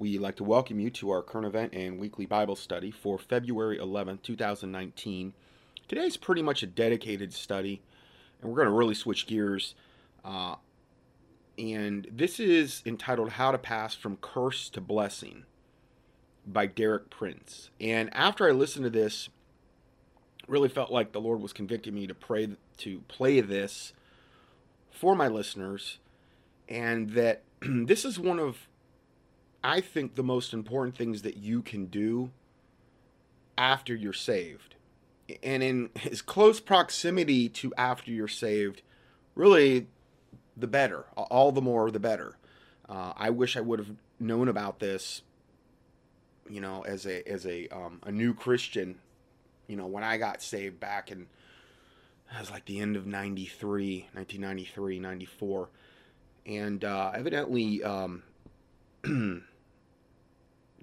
[0.00, 3.76] We'd like to welcome you to our current event and weekly Bible study for February
[3.76, 5.34] 11th, 2019.
[5.88, 7.82] Today's pretty much a dedicated study,
[8.40, 9.74] and we're going to really switch gears.
[10.24, 10.54] Uh,
[11.58, 15.44] and this is entitled How to Pass from Curse to Blessing
[16.46, 17.68] by Derek Prince.
[17.78, 19.28] And after I listened to this,
[20.48, 22.48] really felt like the Lord was convicting me to pray
[22.78, 23.92] to play this
[24.90, 25.98] for my listeners,
[26.70, 28.66] and that this is one of,
[29.62, 32.30] I think, the most important things that you can do
[33.58, 34.76] after you're saved.
[35.42, 38.82] And in as close proximity to after you're saved,
[39.34, 39.86] really,
[40.56, 41.04] the better.
[41.16, 42.36] All the more, the better.
[42.88, 45.22] Uh, I wish I would have known about this,
[46.48, 48.98] you know, as a as a um, a new Christian
[49.70, 54.08] you know, when I got saved back in, it was like the end of 93,
[54.12, 55.68] 1993, 94.
[56.44, 58.24] And uh, evidently, um,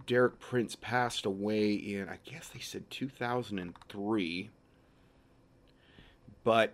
[0.07, 4.49] Derek Prince passed away in, I guess they said 2003.
[6.43, 6.73] But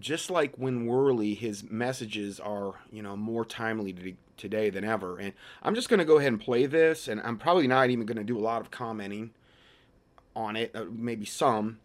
[0.00, 5.18] just like Win Worley, his messages are, you know, more timely to, today than ever.
[5.18, 8.04] And I'm just going to go ahead and play this, and I'm probably not even
[8.04, 9.30] going to do a lot of commenting
[10.34, 11.78] on it, uh, maybe some.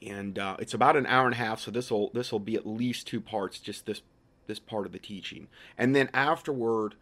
[0.00, 2.56] And uh, it's about an hour and a half, so this will this will be
[2.56, 4.02] at least two parts, just this
[4.48, 5.46] this part of the teaching.
[5.78, 6.96] And then afterward,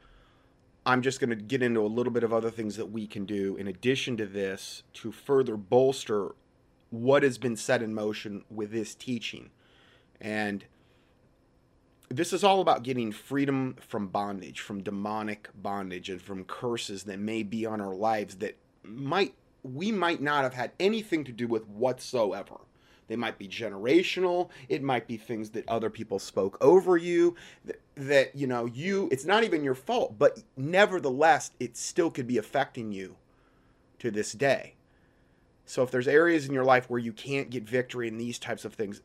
[0.87, 3.27] I'm just going to get into a little bit of other things that we can
[3.27, 6.35] do in addition to this to further bolster
[6.91, 9.51] what has been set in motion with this teaching.
[10.21, 10.65] And
[12.09, 17.19] this is all about getting freedom from bondage, from demonic bondage, and from curses that
[17.19, 21.47] may be on our lives that might we might not have had anything to do
[21.47, 22.57] with whatsoever.
[23.11, 24.51] They might be generational.
[24.69, 29.09] It might be things that other people spoke over you that, that, you know, you,
[29.11, 33.17] it's not even your fault, but nevertheless, it still could be affecting you
[33.99, 34.77] to this day.
[35.67, 38.65] So if there's areas in your life where you can't get victory in these types
[38.65, 39.01] of things,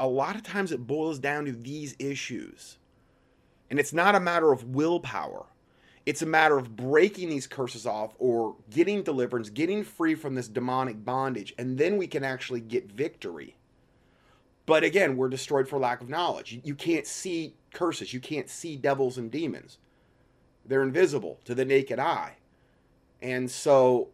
[0.00, 2.78] a lot of times it boils down to these issues.
[3.70, 5.46] And it's not a matter of willpower.
[6.06, 10.46] It's a matter of breaking these curses off or getting deliverance, getting free from this
[10.46, 13.56] demonic bondage, and then we can actually get victory.
[14.66, 16.60] But again, we're destroyed for lack of knowledge.
[16.62, 19.78] You can't see curses, you can't see devils and demons.
[20.64, 22.36] They're invisible to the naked eye.
[23.20, 24.10] And so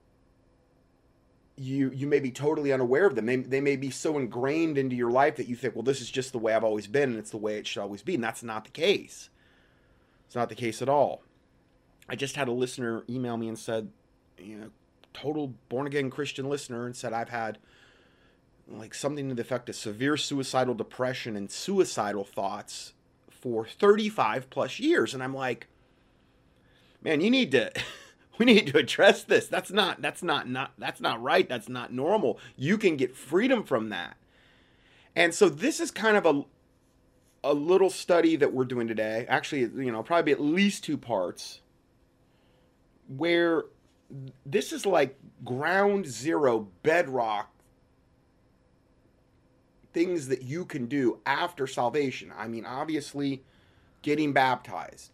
[1.57, 3.27] you you may be totally unaware of them.
[3.27, 6.11] They, they may be so ingrained into your life that you think, well, this is
[6.11, 8.15] just the way I've always been and it's the way it should always be.
[8.15, 9.29] And that's not the case.
[10.27, 11.23] It's not the case at all.
[12.09, 13.89] I just had a listener email me and said,
[14.39, 14.71] you know,
[15.15, 17.59] total born again Christian listener, and said I've had
[18.69, 22.95] like something to the effect of severe suicidal depression and suicidal thoughts
[23.31, 25.15] for 35 plus years.
[25.15, 25.67] And I'm like,
[27.03, 27.73] man, you need to.
[28.39, 29.47] we need to address this.
[29.47, 31.49] That's not that's not not that's not right.
[31.49, 32.39] That's not normal.
[32.57, 34.17] You can get freedom from that.
[35.15, 36.45] And so this is kind of a
[37.45, 39.27] a little study that we're doing today.
[39.29, 41.61] Actually you know probably at least two parts
[43.09, 43.65] where
[44.45, 47.51] this is like ground zero bedrock
[49.93, 52.33] things that you can do after salvation.
[52.37, 53.43] I mean, obviously,
[54.03, 55.13] getting baptized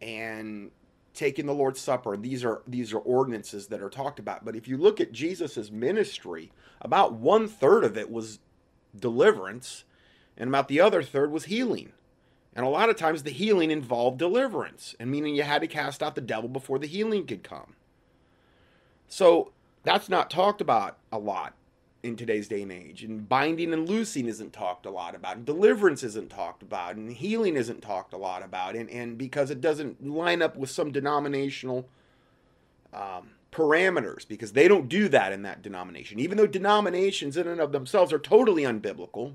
[0.00, 0.70] and
[1.14, 2.16] taking the Lord's Supper.
[2.16, 4.44] These are these are ordinances that are talked about.
[4.44, 8.40] But if you look at Jesus's ministry, about one third of it was
[8.98, 9.84] deliverance,
[10.36, 11.92] and about the other third was healing.
[12.54, 16.02] And a lot of times the healing involved deliverance, and meaning you had to cast
[16.02, 17.74] out the devil before the healing could come.
[19.08, 21.54] So that's not talked about a lot
[22.04, 23.02] in today's day and age.
[23.02, 25.36] And binding and loosing isn't talked a lot about.
[25.36, 26.96] And deliverance isn't talked about.
[26.96, 28.76] And healing isn't talked a lot about.
[28.76, 31.88] And, and because it doesn't line up with some denominational
[32.92, 36.20] um, parameters, because they don't do that in that denomination.
[36.20, 39.34] Even though denominations in and of themselves are totally unbiblical,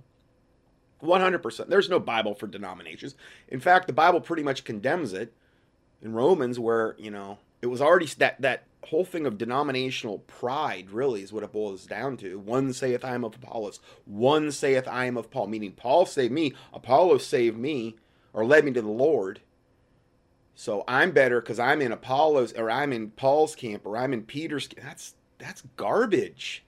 [1.01, 1.67] 100%.
[1.67, 3.15] There's no Bible for denominations.
[3.47, 5.33] In fact, the Bible pretty much condemns it
[6.01, 10.89] in Romans where, you know, it was already that that whole thing of denominational pride
[10.89, 12.39] really is what it boils down to.
[12.39, 16.31] One saith I am of Apollos, one saith I am of Paul, meaning Paul saved
[16.31, 17.97] me, Apollos saved me
[18.33, 19.41] or led me to the Lord.
[20.55, 24.23] So I'm better because I'm in Apollos or I'm in Paul's camp or I'm in
[24.23, 24.85] Peter's camp.
[24.85, 26.63] That's that's garbage.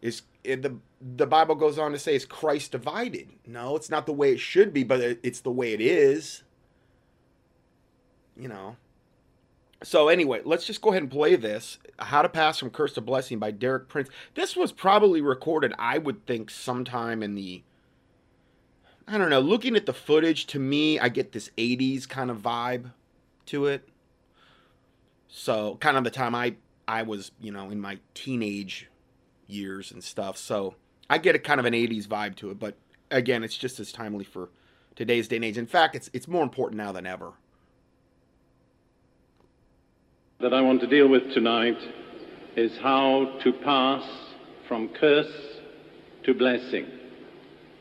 [0.00, 3.28] Is the the Bible goes on to say is Christ divided?
[3.46, 6.42] No, it's not the way it should be, but it's the way it is.
[8.36, 8.76] You know.
[9.82, 11.78] So anyway, let's just go ahead and play this.
[12.00, 14.08] How to Pass from Curse to Blessing by Derek Prince.
[14.34, 17.62] This was probably recorded, I would think, sometime in the
[19.10, 22.38] I don't know, looking at the footage, to me, I get this 80s kind of
[22.38, 22.92] vibe
[23.46, 23.88] to it.
[25.28, 26.56] So kind of the time I
[26.86, 28.88] I was, you know, in my teenage
[29.48, 30.36] years and stuff.
[30.36, 30.76] So
[31.10, 32.76] I get a kind of an 80s vibe to it, but
[33.10, 34.50] again, it's just as timely for
[34.94, 35.58] today's day and age.
[35.58, 37.32] In fact, it's it's more important now than ever.
[40.40, 41.78] That I want to deal with tonight
[42.56, 44.04] is how to pass
[44.68, 45.32] from curse
[46.24, 46.86] to blessing.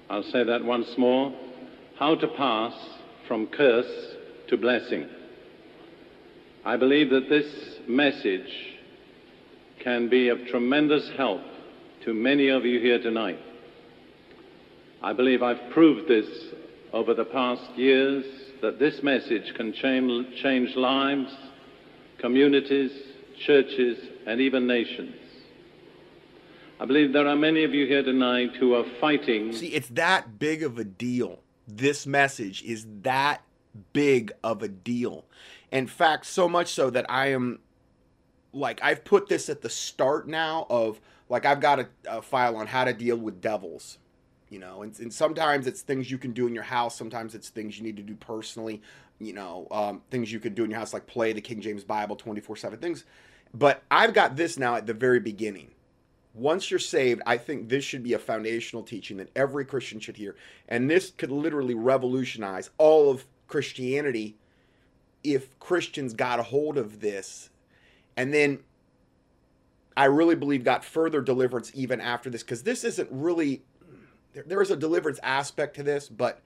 [0.10, 1.34] I'll say that once more.
[2.00, 2.74] How to pass
[3.28, 4.16] from curse
[4.48, 5.08] to blessing.
[6.64, 8.78] I believe that this message
[9.84, 11.42] can be of tremendous help
[12.08, 13.38] to many of you here tonight.
[15.04, 16.26] I believe I've proved this
[16.94, 18.24] over the past years
[18.62, 21.36] that this message can change, lives,
[22.18, 22.92] communities,
[23.46, 25.18] churches, and even nations.
[26.80, 29.52] I believe there are many of you here tonight who are fighting.
[29.52, 31.40] See, it's that big of a deal.
[31.68, 33.42] This message is that
[33.92, 35.26] big of a deal.
[35.74, 37.60] In fact, so much so that I am
[38.54, 42.56] like, I've put this at the start now of like, I've got a, a file
[42.56, 43.98] on how to deal with devils.
[44.50, 46.96] You know, and, and, sometimes it's things you can do in your house.
[46.98, 48.82] Sometimes it's things you need to do personally.
[49.20, 51.84] You know, um, things you can do in your house, like play the King James
[51.84, 53.04] Bible 24 7 things.
[53.54, 55.72] But I've got this now at the very beginning
[56.38, 60.18] once you're saved, I think this should be a foundational teaching that every Christian should
[60.18, 60.36] hear.
[60.70, 64.38] And this could literally revolutionize all of Christianity
[65.24, 67.50] if Christians got a hold of this.
[68.16, 68.60] And then
[69.98, 73.64] I really believe got further deliverance even after this, because this isn't really,
[74.34, 76.40] there, there is a deliverance aspect to this, but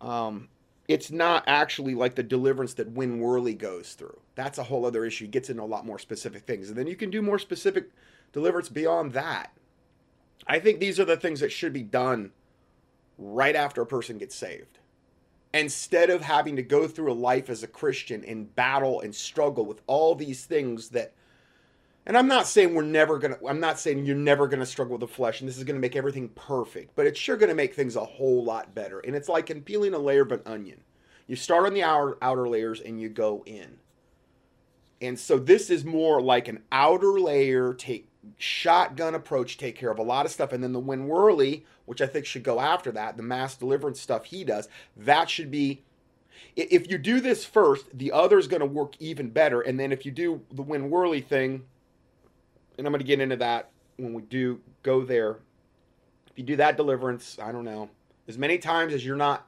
[0.00, 0.48] um,
[0.88, 4.18] it's not actually like the deliverance that Win Worley goes through.
[4.34, 5.26] That's a whole other issue.
[5.26, 6.70] He gets into a lot more specific things.
[6.70, 7.90] And then you can do more specific
[8.32, 9.52] deliverance beyond that.
[10.46, 12.32] I think these are the things that should be done
[13.18, 14.78] right after a person gets saved.
[15.52, 19.66] Instead of having to go through a life as a Christian and battle and struggle
[19.66, 21.12] with all these things that
[22.06, 24.66] and I'm not saying we're never going to I'm not saying you're never going to
[24.66, 27.36] struggle with the flesh and this is going to make everything perfect, but it's sure
[27.36, 29.00] going to make things a whole lot better.
[29.00, 30.82] And it's like in peeling a layer of an onion.
[31.26, 33.78] You start on the outer, outer layers and you go in.
[35.00, 38.08] And so this is more like an outer layer take
[38.38, 42.00] shotgun approach take care of a lot of stuff and then the Win Worley which
[42.00, 44.66] i think should go after that the mass deliverance stuff he does
[44.96, 45.82] that should be
[46.56, 49.92] if you do this first the other is going to work even better and then
[49.92, 51.64] if you do the Win Worley thing
[52.78, 55.38] and i'm going to get into that when we do go there.
[56.26, 57.88] If you do that deliverance i don't know
[58.26, 59.46] as many times as you're not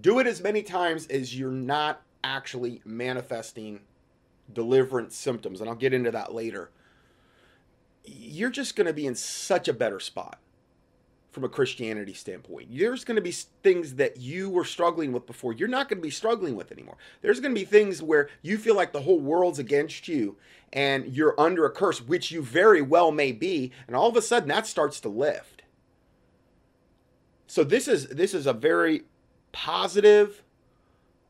[0.00, 3.80] do it as many times as you're not actually manifesting
[4.52, 6.70] deliverance symptoms and i'll get into that later.
[8.04, 10.38] You're just going to be in such a better spot
[11.38, 12.76] from a Christianity standpoint.
[12.76, 16.02] There's going to be things that you were struggling with before you're not going to
[16.02, 16.96] be struggling with anymore.
[17.22, 20.36] There's going to be things where you feel like the whole world's against you
[20.72, 24.22] and you're under a curse, which you very well may be, and all of a
[24.22, 25.62] sudden that starts to lift.
[27.46, 29.04] So this is this is a very
[29.52, 30.42] positive,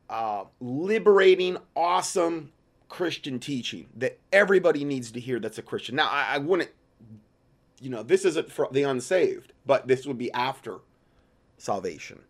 [0.08, 2.52] uh, liberating, awesome
[2.88, 5.96] Christian teaching that everybody needs to hear that's a Christian.
[5.96, 6.70] Now, I, I wouldn't,
[7.80, 10.78] you know, this isn't for the unsaved, but this would be after
[11.58, 12.20] salvation.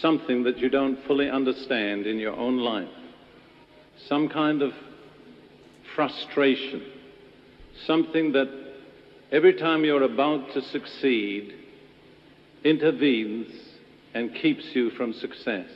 [0.00, 2.88] Something that you don't fully understand in your own life,
[4.08, 4.72] some kind of
[5.94, 6.82] frustration,
[7.86, 8.48] something that
[9.32, 11.54] every time you're about to succeed
[12.64, 13.50] intervenes
[14.14, 15.68] and keeps you from success.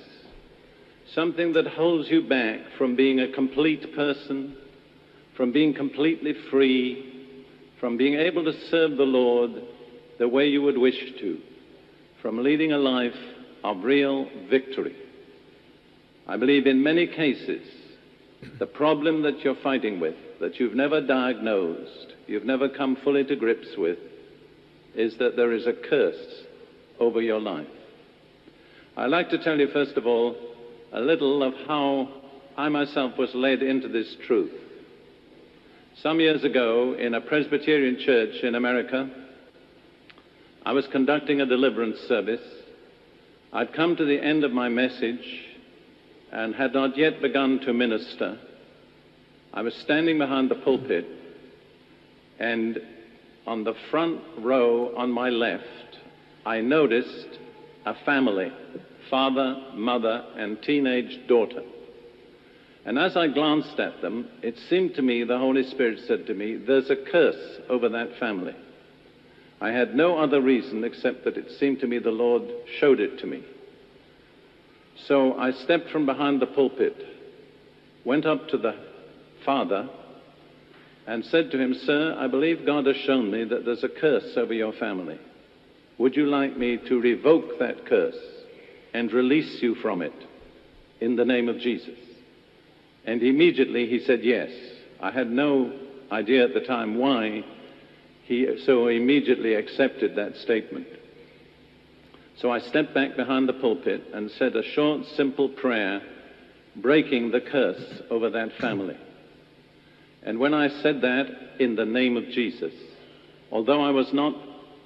[1.15, 4.57] Something that holds you back from being a complete person,
[5.41, 7.47] from being completely free,
[7.81, 9.51] from being able to serve the Lord
[10.19, 11.39] the way you would wish to,
[12.21, 13.17] from leading a life
[13.65, 14.95] of real victory.
[16.29, 17.67] I believe in many cases,
[18.59, 23.35] the problem that you're fighting with, that you've never diagnosed, you've never come fully to
[23.35, 23.97] grips with,
[24.95, 26.45] is that there is a curse
[26.99, 27.67] over your life.
[28.95, 30.37] I'd like to tell you, first of all,
[30.93, 32.11] a little of how
[32.59, 34.67] I myself was led into this truth.
[35.97, 39.11] Some years ago, in a Presbyterian church in America,
[40.65, 42.41] I was conducting a deliverance service.
[43.53, 45.45] I'd come to the end of my message
[46.33, 48.39] and had not yet begun to minister.
[49.53, 51.07] I was standing behind the pulpit,
[52.39, 52.79] and
[53.47, 55.99] on the front row on my left,
[56.47, 57.39] I noticed
[57.85, 58.51] a family
[59.11, 61.63] father, mother, and teenage daughter.
[62.85, 66.35] And as I glanced at them, it seemed to me, the Holy Spirit said to
[66.35, 68.57] me, there's a curse over that family.
[69.61, 72.43] I had no other reason except that it seemed to me the Lord
[72.79, 73.45] showed it to me.
[75.07, 76.97] So I stepped from behind the pulpit
[78.05, 78.75] went up to the
[79.45, 79.89] father
[81.07, 84.37] and said to him, Sir, I believe God has shown me that there's a curse
[84.37, 85.19] over your family.
[85.99, 88.17] Would you like me to revoke that curse
[88.95, 90.15] and release you from it
[91.01, 91.99] in the name of Jesus?
[93.07, 94.51] And immediately he said yes.
[95.01, 95.73] I had no
[96.13, 97.45] idea at the time why
[98.25, 100.87] he so immediately accepted that statement.
[102.37, 106.01] So I stepped back behind the pulpit and said a short, simple prayer
[106.77, 108.97] breaking the curse over that family.
[110.23, 111.27] And when I said that
[111.59, 112.73] in the name of Jesus,
[113.51, 114.35] although I was not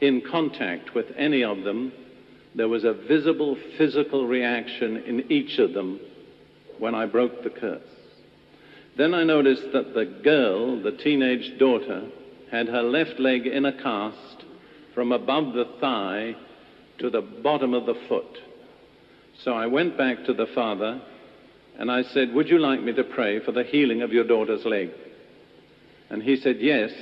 [0.00, 1.92] in contact with any of them,
[2.54, 6.00] there was a visible physical reaction in each of them
[6.78, 7.82] when I broke the curse.
[8.96, 12.06] Then I noticed that the girl, the teenage daughter,
[12.50, 14.44] had her left leg in a cast
[14.94, 16.36] from above the thigh
[16.98, 18.38] to the bottom of the foot.
[19.42, 21.00] So I went back to the father
[21.76, 24.64] and I said, Would you like me to pray for the healing of your daughter's
[24.64, 24.90] leg?
[26.08, 26.92] And he said, Yes.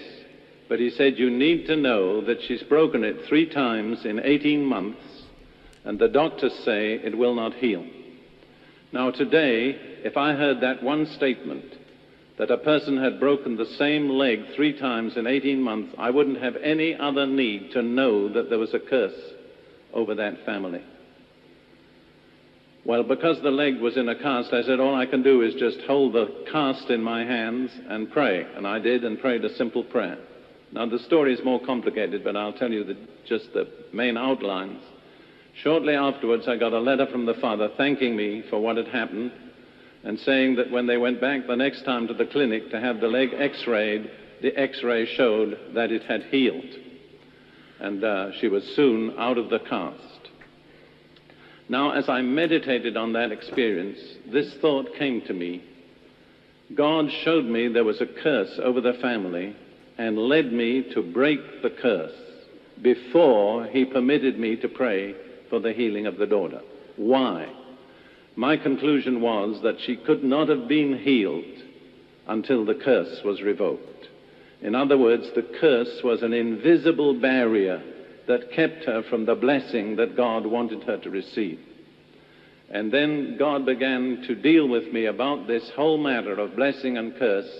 [0.68, 4.64] But he said, You need to know that she's broken it three times in 18
[4.64, 5.02] months,
[5.84, 7.84] and the doctors say it will not heal.
[8.92, 11.64] Now, today, if I heard that one statement,
[12.38, 16.42] that a person had broken the same leg three times in 18 months, I wouldn't
[16.42, 19.18] have any other need to know that there was a curse
[19.92, 20.82] over that family.
[22.84, 25.54] Well, because the leg was in a cast, I said, all I can do is
[25.54, 28.44] just hold the cast in my hands and pray.
[28.56, 30.18] And I did and prayed a simple prayer.
[30.72, 32.96] Now, the story is more complicated, but I'll tell you the,
[33.28, 34.82] just the main outlines.
[35.62, 39.30] Shortly afterwards, I got a letter from the father thanking me for what had happened
[40.04, 43.00] and saying that when they went back the next time to the clinic to have
[43.00, 46.74] the leg x rayed, the x ray showed that it had healed.
[47.80, 50.28] And uh, she was soon out of the cast.
[51.68, 53.98] Now, as I meditated on that experience,
[54.30, 55.64] this thought came to me.
[56.74, 59.56] God showed me there was a curse over the family
[59.98, 62.12] and led me to break the curse
[62.82, 65.14] before he permitted me to pray
[65.48, 66.60] for the healing of the daughter.
[66.96, 67.48] Why?
[68.36, 71.44] My conclusion was that she could not have been healed
[72.26, 74.08] until the curse was revoked.
[74.62, 77.82] In other words, the curse was an invisible barrier
[78.28, 81.58] that kept her from the blessing that God wanted her to receive.
[82.70, 87.14] And then God began to deal with me about this whole matter of blessing and
[87.18, 87.50] curse.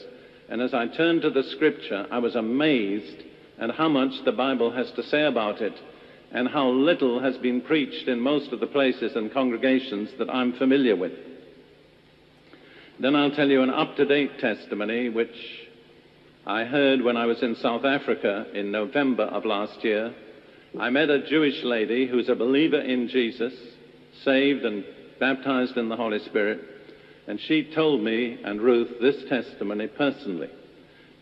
[0.48, 3.22] And as I turned to the scripture, I was amazed
[3.58, 5.74] at how much the Bible has to say about it
[6.32, 10.54] and how little has been preached in most of the places and congregations that I'm
[10.54, 11.12] familiar with.
[12.98, 15.34] Then I'll tell you an up to date testimony which
[16.46, 20.14] I heard when I was in South Africa in November of last year.
[20.78, 23.52] I met a Jewish lady who's a believer in Jesus,
[24.24, 24.84] saved and
[25.20, 26.60] baptized in the Holy Spirit,
[27.28, 30.50] and she told me and Ruth this testimony personally.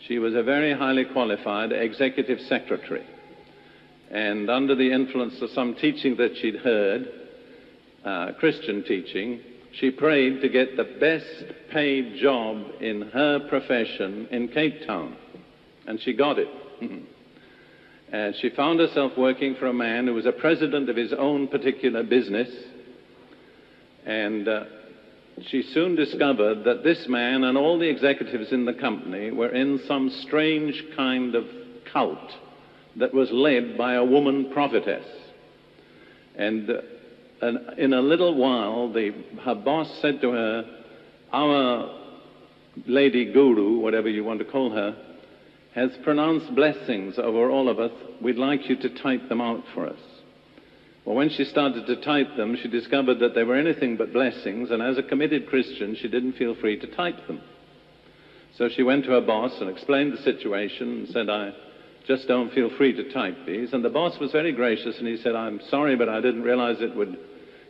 [0.06, 3.04] She was a very highly qualified executive secretary,
[4.10, 7.08] and under the influence of some teaching that she'd heard,
[8.04, 9.40] uh, Christian teaching,
[9.72, 15.16] she prayed to get the best paid job in her profession in Cape Town,
[15.86, 16.48] and she got it.
[18.12, 21.46] and she found herself working for a man who was a president of his own
[21.46, 22.48] particular business.
[24.04, 24.64] And uh,
[25.46, 29.78] she soon discovered that this man and all the executives in the company were in
[29.86, 31.44] some strange kind of
[31.92, 32.32] cult
[32.96, 35.06] that was led by a woman prophetess.
[36.36, 36.80] And, uh,
[37.42, 39.12] and in a little while, the,
[39.44, 40.64] her boss said to her,
[41.32, 42.00] Our
[42.86, 44.96] lady guru, whatever you want to call her,
[45.74, 47.92] has pronounced blessings over all of us.
[48.20, 50.00] We'd like you to type them out for us.
[51.04, 54.70] Well, when she started to type them, she discovered that they were anything but blessings,
[54.70, 57.40] and as a committed Christian, she didn't feel free to type them.
[58.58, 61.52] So she went to her boss and explained the situation and said, I
[62.06, 63.72] just don't feel free to type these.
[63.72, 66.80] And the boss was very gracious, and he said, I'm sorry, but I didn't realize
[66.80, 67.18] it would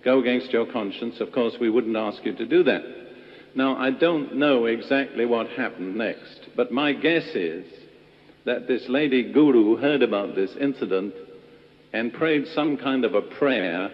[0.05, 1.21] go against your conscience.
[1.21, 2.83] Of course, we wouldn't ask you to do that.
[3.55, 7.67] Now, I don't know exactly what happened next, but my guess is
[8.45, 11.15] that this lady guru heard about this incident
[11.93, 13.91] and prayed some kind of a prayer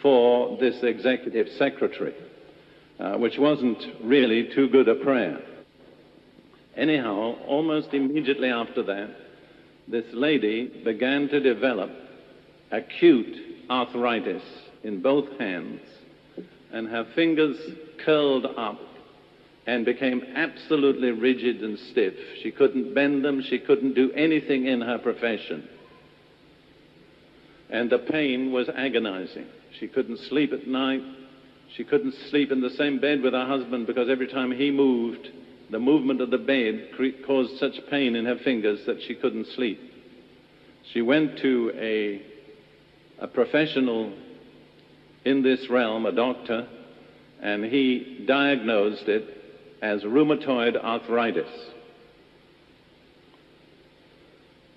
[0.00, 2.14] for this executive secretary,
[3.00, 5.40] uh, which wasn't really too good a prayer.
[6.76, 9.10] Anyhow, almost immediately after that,
[9.90, 11.90] this lady began to develop
[12.70, 14.42] acute arthritis
[14.82, 15.80] in both hands,
[16.72, 17.56] and her fingers
[18.04, 18.78] curled up
[19.66, 22.14] and became absolutely rigid and stiff.
[22.42, 25.68] She couldn't bend them, she couldn't do anything in her profession
[27.70, 29.46] and the pain was agonizing.
[29.78, 31.02] She couldn't sleep at night.
[31.76, 35.28] She couldn't sleep in the same bed with her husband because every time he moved,
[35.70, 36.90] the movement of the bed
[37.26, 39.78] caused such pain in her fingers that she couldn't sleep.
[40.92, 42.22] She went to a,
[43.18, 44.12] a professional
[45.24, 46.66] in this realm, a doctor,
[47.42, 49.24] and he diagnosed it
[49.82, 51.50] as rheumatoid arthritis.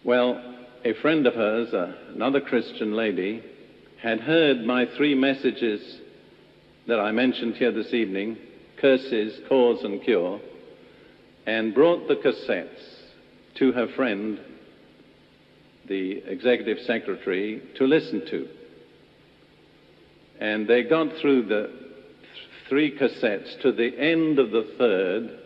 [0.04, 3.44] Well, a friend of hers, uh, another Christian lady,
[4.02, 6.00] had heard my three messages
[6.88, 8.38] that I mentioned here this evening
[8.80, 10.42] curses, cause, and cure
[11.46, 12.82] and brought the cassettes
[13.56, 14.40] to her friend,
[15.88, 18.48] the executive secretary, to listen to.
[20.40, 21.80] And they got through the th-
[22.70, 25.40] three cassettes to the end of the third,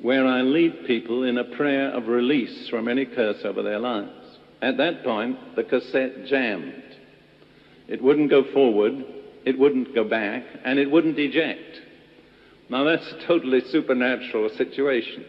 [0.00, 4.38] where I lead people in a prayer of release from any curse over their lives.
[4.62, 6.82] At that point, the cassette jammed.
[7.88, 9.04] It wouldn't go forward,
[9.44, 11.80] it wouldn't go back, and it wouldn't eject.
[12.70, 15.24] Now, that's a totally supernatural situation.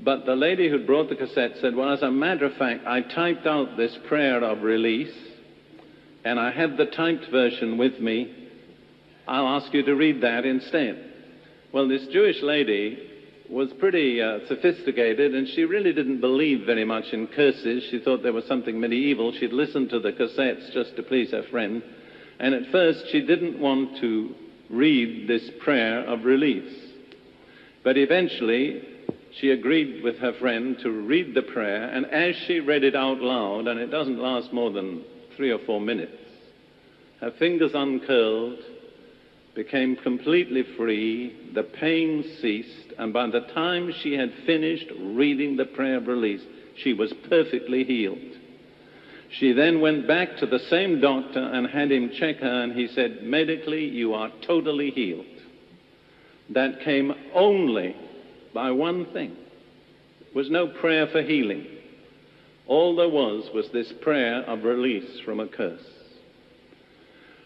[0.00, 3.00] But the lady who brought the cassette said, Well, as a matter of fact, I
[3.00, 5.14] typed out this prayer of release,
[6.24, 8.48] and I have the typed version with me.
[9.26, 11.12] I'll ask you to read that instead.
[11.72, 13.08] Well, this Jewish lady
[13.48, 17.84] was pretty uh, sophisticated, and she really didn't believe very much in curses.
[17.90, 19.32] She thought there was something medieval.
[19.32, 21.82] She'd listened to the cassettes just to please her friend.
[22.38, 24.34] And at first, she didn't want to
[24.70, 26.74] read this prayer of release.
[27.84, 28.82] But eventually,
[29.40, 33.20] she agreed with her friend to read the prayer, and as she read it out
[33.20, 35.04] loud, and it doesn't last more than
[35.36, 36.12] three or four minutes,
[37.20, 38.58] her fingers uncurled,
[39.54, 45.64] became completely free, the pain ceased, and by the time she had finished reading the
[45.64, 46.42] prayer of release,
[46.76, 48.18] she was perfectly healed.
[49.30, 52.88] She then went back to the same doctor and had him check her, and he
[52.88, 55.26] said, Medically, you are totally healed.
[56.50, 57.94] That came only
[58.54, 59.36] by one thing.
[60.20, 61.66] It was no prayer for healing.
[62.66, 65.84] All there was was this prayer of release from a curse.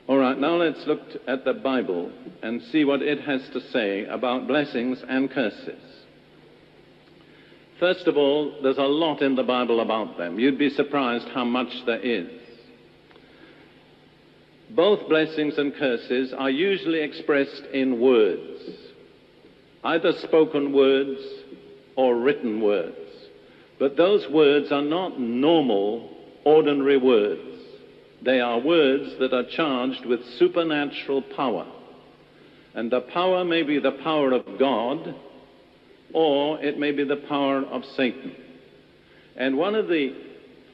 [0.08, 2.10] All right, now let's look at the Bible
[2.42, 5.91] and see what it has to say about blessings and curses.
[7.82, 10.38] First of all, there's a lot in the Bible about them.
[10.38, 12.30] You'd be surprised how much there is.
[14.70, 18.62] Both blessings and curses are usually expressed in words,
[19.82, 21.18] either spoken words
[21.96, 22.94] or written words.
[23.80, 26.08] But those words are not normal,
[26.44, 27.58] ordinary words.
[28.24, 31.66] They are words that are charged with supernatural power.
[32.76, 35.16] And the power may be the power of God,
[36.12, 38.34] or it may be the power of Satan.
[39.36, 40.14] And one of the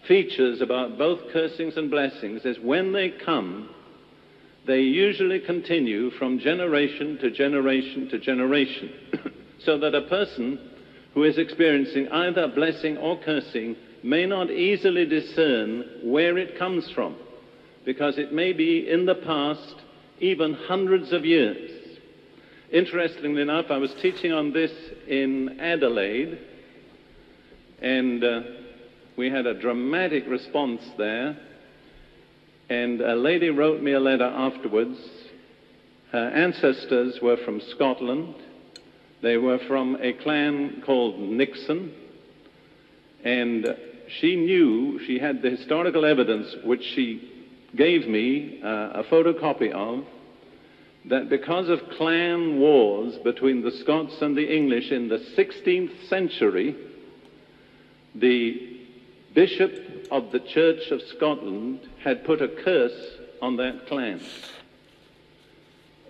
[0.07, 3.69] features about both cursings and blessings is when they come,
[4.67, 8.91] they usually continue from generation to generation to generation.
[9.65, 10.59] so that a person
[11.15, 17.17] who is experiencing either blessing or cursing may not easily discern where it comes from,
[17.85, 19.75] because it may be in the past
[20.21, 21.78] even hundreds of years.
[22.71, 24.71] Interestingly enough, I was teaching on this
[25.07, 26.39] in Adelaide,
[27.81, 28.41] and uh,
[29.17, 31.39] we had a dramatic response there.
[32.69, 34.99] And a lady wrote me a letter afterwards.
[36.13, 38.35] Her ancestors were from Scotland.
[39.23, 41.95] They were from a clan called Nixon.
[43.25, 43.67] And
[44.21, 48.67] she knew, she had the historical evidence, which she gave me uh,
[49.01, 50.05] a photocopy of,
[51.09, 56.77] that because of clan wars between the Scots and the English in the 16th century,
[58.15, 58.79] the
[59.35, 64.21] Bishop of the Church of Scotland had put a curse on that clan.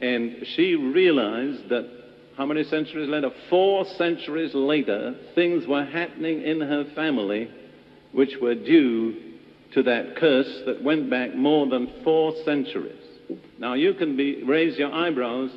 [0.01, 1.89] And she realized that
[2.37, 3.31] how many centuries later?
[3.51, 7.51] Four centuries later, things were happening in her family
[8.13, 9.17] which were due
[9.73, 13.08] to that curse that went back more than four centuries.
[13.59, 15.51] Now, you can be, raise your eyebrows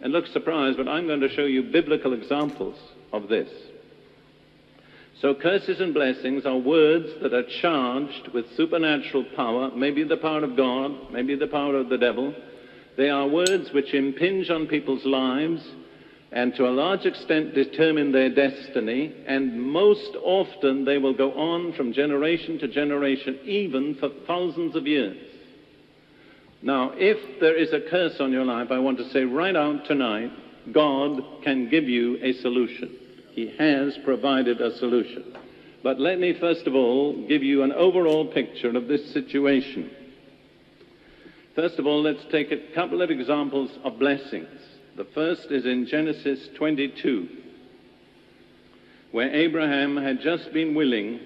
[0.00, 2.78] and look surprised, but I'm going to show you biblical examples
[3.12, 3.50] of this.
[5.20, 10.42] So, curses and blessings are words that are charged with supernatural power, maybe the power
[10.42, 12.34] of God, maybe the power of the devil.
[12.96, 15.62] They are words which impinge on people's lives
[16.32, 21.74] and to a large extent determine their destiny, and most often they will go on
[21.74, 25.31] from generation to generation, even for thousands of years.
[26.62, 29.84] Now, if there is a curse on your life, I want to say right out
[29.84, 30.30] tonight,
[30.70, 32.96] God can give you a solution.
[33.32, 35.36] He has provided a solution.
[35.82, 39.90] But let me first of all give you an overall picture of this situation.
[41.56, 44.48] First of all, let's take a couple of examples of blessings.
[44.96, 47.28] The first is in Genesis 22,
[49.10, 51.18] where Abraham had just been willing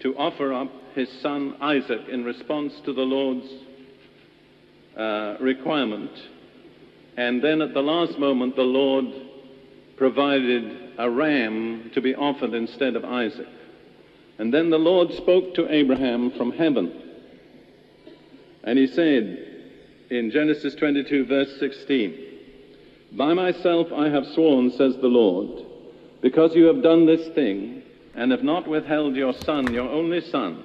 [0.00, 3.48] to offer up his son Isaac in response to the Lord's
[4.96, 6.10] uh, requirement.
[7.16, 9.06] And then at the last moment, the Lord
[9.96, 13.48] provided a ram to be offered instead of Isaac.
[14.38, 17.02] And then the Lord spoke to Abraham from heaven.
[18.64, 19.54] And he said
[20.10, 22.14] in Genesis 22, verse 16,
[23.12, 25.66] By myself I have sworn, says the Lord,
[26.20, 27.82] because you have done this thing
[28.14, 30.64] and have not withheld your son, your only son.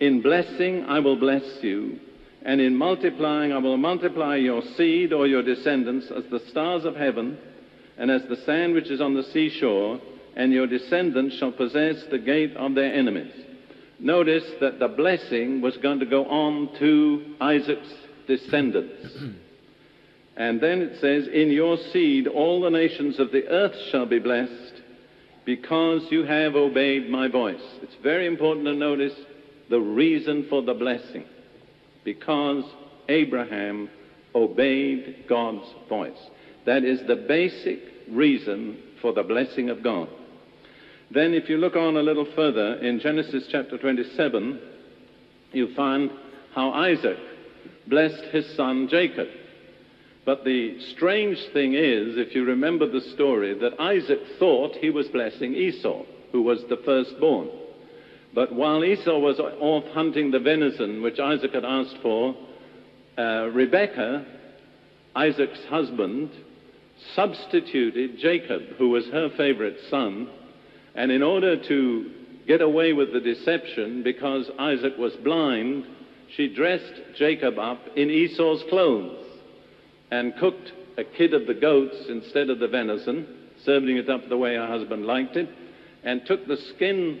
[0.00, 2.00] In blessing I will bless you,
[2.48, 6.96] and in multiplying I will multiply your seed or your descendants as the stars of
[6.96, 7.36] heaven
[7.98, 10.00] and as the sand which is on the seashore,
[10.34, 13.34] and your descendants shall possess the gate of their enemies.
[14.00, 17.92] Notice that the blessing was going to go on to Isaac's
[18.26, 19.14] descendants.
[20.38, 24.20] and then it says, In your seed all the nations of the earth shall be
[24.20, 24.80] blessed,
[25.44, 27.60] because you have obeyed my voice.
[27.82, 29.14] It's very important to notice
[29.68, 31.26] the reason for the blessing.
[32.08, 32.64] Because
[33.10, 33.90] Abraham
[34.34, 36.16] obeyed God's voice.
[36.64, 40.08] That is the basic reason for the blessing of God.
[41.10, 44.58] Then, if you look on a little further in Genesis chapter 27,
[45.52, 46.10] you find
[46.54, 47.18] how Isaac
[47.86, 49.28] blessed his son Jacob.
[50.24, 55.08] But the strange thing is, if you remember the story, that Isaac thought he was
[55.08, 57.50] blessing Esau, who was the firstborn.
[58.38, 62.36] But while Esau was off hunting the venison which Isaac had asked for,
[63.18, 64.24] uh, Rebekah,
[65.16, 66.30] Isaac's husband,
[67.16, 70.28] substituted Jacob, who was her favorite son,
[70.94, 72.10] and in order to
[72.46, 75.84] get away with the deception, because Isaac was blind,
[76.36, 79.26] she dressed Jacob up in Esau's clothes
[80.12, 83.26] and cooked a kid of the goats instead of the venison,
[83.64, 85.48] serving it up the way her husband liked it,
[86.04, 87.20] and took the skin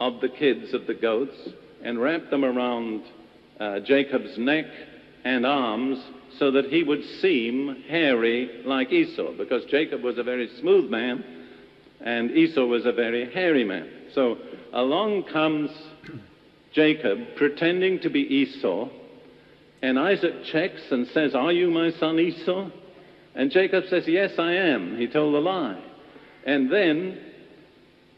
[0.00, 1.36] of the kids of the goats
[1.82, 3.02] and wrapped them around
[3.60, 4.66] uh, Jacob's neck
[5.24, 5.98] and arms
[6.38, 11.24] so that he would seem hairy like Esau, because Jacob was a very smooth man
[12.00, 13.88] and Esau was a very hairy man.
[14.14, 14.38] So
[14.72, 15.70] along comes
[16.72, 18.88] Jacob pretending to be Esau,
[19.82, 22.70] and Isaac checks and says, Are you my son Esau?
[23.34, 24.96] And Jacob says, Yes, I am.
[24.98, 25.80] He told a lie.
[26.44, 27.20] And then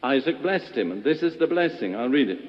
[0.03, 1.95] Isaac blessed him, and this is the blessing.
[1.95, 2.39] I'll read it.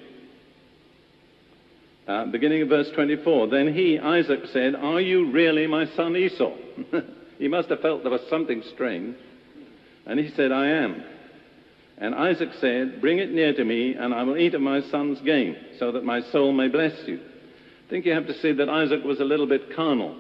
[2.09, 3.49] Uh, beginning of verse 24.
[3.49, 6.55] Then he, Isaac, said, Are you really my son Esau?
[7.39, 9.17] he must have felt there was something strange.
[10.07, 11.05] And he said, I am.
[11.99, 15.21] And Isaac said, Bring it near to me, and I will eat of my son's
[15.21, 17.21] game, so that my soul may bless you.
[17.21, 20.17] I think you have to see that Isaac was a little bit carnal.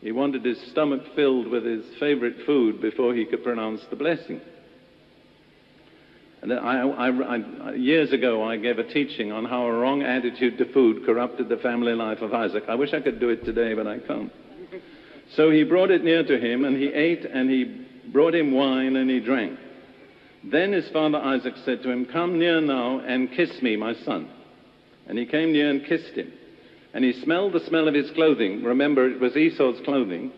[0.00, 4.40] He wanted his stomach filled with his favorite food before he could pronounce the blessing.
[6.52, 10.72] I, I, I, years ago, I gave a teaching on how a wrong attitude to
[10.72, 12.64] food corrupted the family life of Isaac.
[12.68, 14.32] I wish I could do it today, but I can't.
[15.36, 18.96] So he brought it near to him, and he ate, and he brought him wine,
[18.96, 19.58] and he drank.
[20.44, 24.28] Then his father Isaac said to him, Come near now and kiss me, my son.
[25.06, 26.32] And he came near and kissed him.
[26.92, 28.62] And he smelled the smell of his clothing.
[28.62, 30.30] Remember, it was Esau's clothing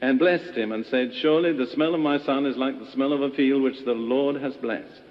[0.00, 3.12] and blessed him and said, Surely the smell of my son is like the smell
[3.12, 5.02] of a field which the Lord has blessed.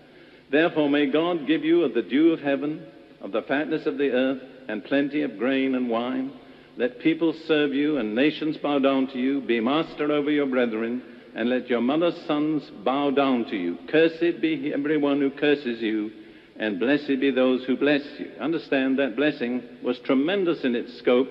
[0.56, 2.88] Therefore, may God give you of the dew of heaven,
[3.20, 6.32] of the fatness of the earth, and plenty of grain and wine.
[6.78, 9.41] Let people serve you, and nations bow down to you.
[9.41, 11.04] Be master over your brethren,
[11.36, 13.78] and let your mother's sons bow down to you.
[13.89, 16.10] Cursed be everyone who curses you,
[16.58, 18.32] and blessed be those who bless you.
[18.39, 21.28] Understand that blessing was tremendous in its scope,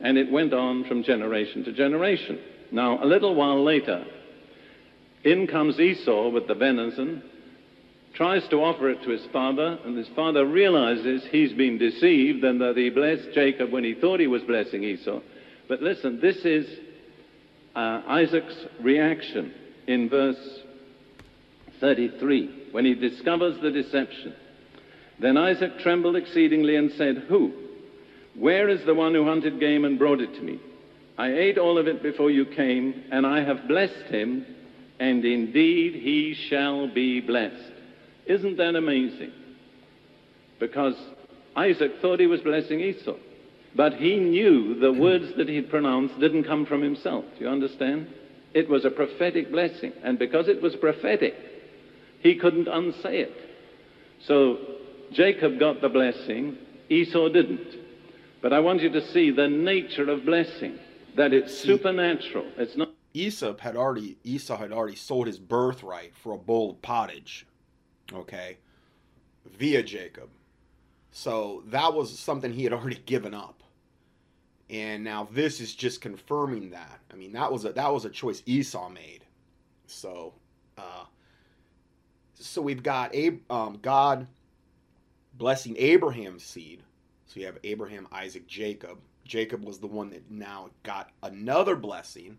[0.00, 2.38] and it went on from generation to generation.
[2.70, 4.04] Now, a little while later,
[5.24, 7.24] in comes Esau with the venison,
[8.18, 12.60] tries to offer it to his father, and his father realizes he's been deceived and
[12.60, 15.20] that he blessed Jacob when he thought he was blessing Esau.
[15.68, 16.66] But listen, this is
[17.76, 19.54] uh, Isaac's reaction
[19.86, 20.36] in verse
[21.78, 24.34] 33 when he discovers the deception.
[25.20, 27.52] Then Isaac trembled exceedingly and said, Who?
[28.34, 30.60] Where is the one who hunted game and brought it to me?
[31.16, 34.44] I ate all of it before you came, and I have blessed him,
[34.98, 37.77] and indeed he shall be blessed.
[38.28, 39.32] Isn't that amazing?
[40.60, 40.94] Because
[41.56, 43.16] Isaac thought he was blessing Esau.
[43.74, 47.24] But he knew the words that he'd pronounced didn't come from himself.
[47.38, 48.08] Do you understand?
[48.54, 49.92] It was a prophetic blessing.
[50.02, 51.34] And because it was prophetic,
[52.20, 53.32] he couldn't unsay it.
[54.26, 54.58] So
[55.12, 57.76] Jacob got the blessing, Esau didn't.
[58.42, 60.78] But I want you to see the nature of blessing,
[61.16, 62.46] that it's supernatural.
[62.56, 62.90] It's not.
[63.14, 67.46] Esau had already Esau had already sold his birthright for a bowl of pottage,
[68.12, 68.58] okay,
[69.58, 70.28] via Jacob.
[71.10, 73.62] So that was something he had already given up.
[74.70, 77.00] And now this is just confirming that.
[77.10, 79.24] I mean, that was a that was a choice Esau made.
[79.86, 80.34] So,
[80.76, 81.04] uh,
[82.34, 84.26] so we've got Ab- um, God
[85.34, 86.82] blessing Abraham's seed.
[87.26, 88.98] So you have Abraham, Isaac, Jacob.
[89.24, 92.38] Jacob was the one that now got another blessing.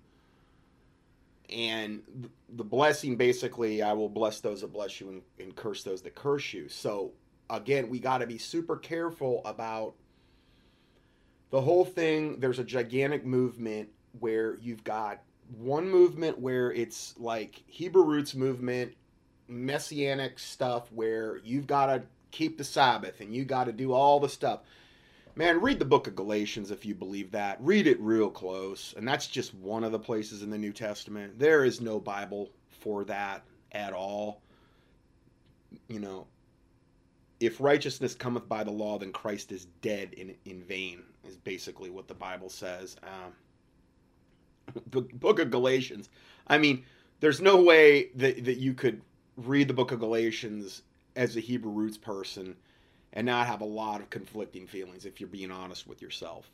[1.52, 6.02] And the blessing basically, I will bless those that bless you and, and curse those
[6.04, 6.70] that curse you.
[6.70, 7.12] So
[7.50, 9.96] again, we got to be super careful about
[11.50, 12.40] the whole thing.
[12.40, 15.22] There's a gigantic movement where you've got
[15.58, 18.94] one movement where it's like Hebrew roots movement,
[19.48, 24.20] messianic stuff where you've got to keep the Sabbath and you got to do all
[24.20, 24.62] the stuff.
[25.40, 27.56] Man, read the book of Galatians if you believe that.
[27.62, 28.94] Read it real close.
[28.98, 31.40] And that's just one of the places in the New Testament.
[31.40, 34.42] There is no Bible for that at all.
[35.88, 36.28] You know,
[37.40, 41.90] if righteousness cometh by the law, then Christ is dead in, in vain, is basically
[41.90, 42.98] what the Bible says.
[43.02, 46.10] Um, the book of Galatians,
[46.48, 46.84] I mean,
[47.22, 49.02] there's no way that, that you could
[49.38, 50.82] read the book of Galatians
[51.16, 52.58] as a Hebrew roots person
[53.14, 56.50] and not have a lot of conflicting feelings if you're being honest with yourself.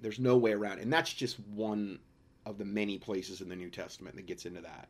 [0.00, 0.82] There's no way around it.
[0.82, 1.98] And that's just one
[2.44, 4.88] of the many places in the New Testament that gets into that.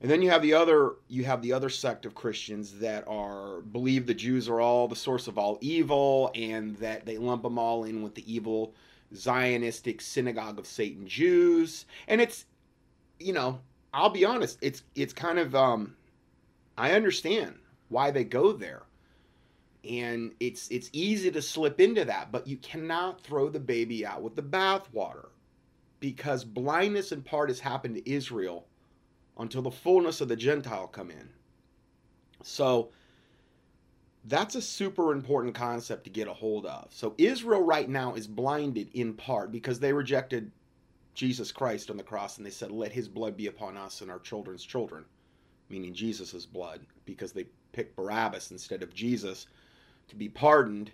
[0.00, 3.60] And then you have the other you have the other sect of Christians that are
[3.60, 7.58] believe the Jews are all the source of all evil and that they lump them
[7.58, 8.74] all in with the evil
[9.14, 11.84] Zionistic synagogue of Satan Jews.
[12.06, 12.46] And it's
[13.18, 13.60] you know,
[13.92, 15.96] I'll be honest, it's it's kind of um
[16.76, 17.56] I understand
[17.88, 18.82] why they go there.
[19.84, 24.22] And it's it's easy to slip into that, but you cannot throw the baby out
[24.22, 25.28] with the bathwater
[26.00, 28.66] because blindness in part has happened to Israel
[29.38, 31.28] until the fullness of the Gentile come in.
[32.42, 32.90] So
[34.24, 36.88] that's a super important concept to get a hold of.
[36.92, 40.50] So Israel right now is blinded in part because they rejected
[41.14, 44.10] Jesus Christ on the cross and they said, Let his blood be upon us and
[44.10, 45.04] our children's children,
[45.68, 49.46] meaning Jesus' blood, because they picked Barabbas instead of Jesus
[50.08, 50.90] to be pardoned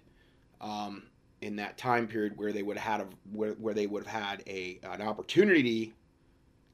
[0.61, 1.05] um,
[1.40, 4.22] in that time period where they would have had a, where, where they would have
[4.22, 5.92] had a an opportunity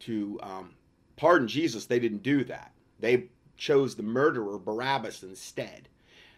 [0.00, 0.70] to um,
[1.16, 2.72] pardon Jesus, they didn't do that.
[2.98, 5.88] They chose the murderer Barabbas instead.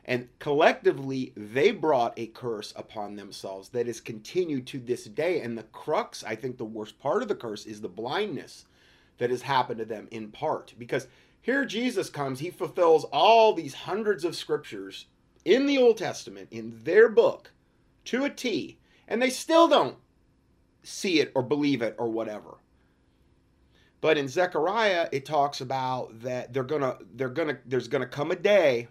[0.04, 5.40] And collectively, they brought a curse upon themselves that is continued to this day.
[5.40, 8.66] And the crux, I think the worst part of the curse is the blindness
[9.18, 10.74] that has happened to them in part.
[10.76, 11.06] Because
[11.40, 15.06] here Jesus comes, he fulfills all these hundreds of scriptures
[15.44, 17.50] in the Old Testament, in their book,
[18.07, 18.78] to a T,
[19.09, 19.96] and they still don't
[20.83, 22.59] see it or believe it or whatever.
[24.00, 28.37] But in Zechariah, it talks about that they're gonna they're gonna there's gonna come a
[28.37, 28.88] day,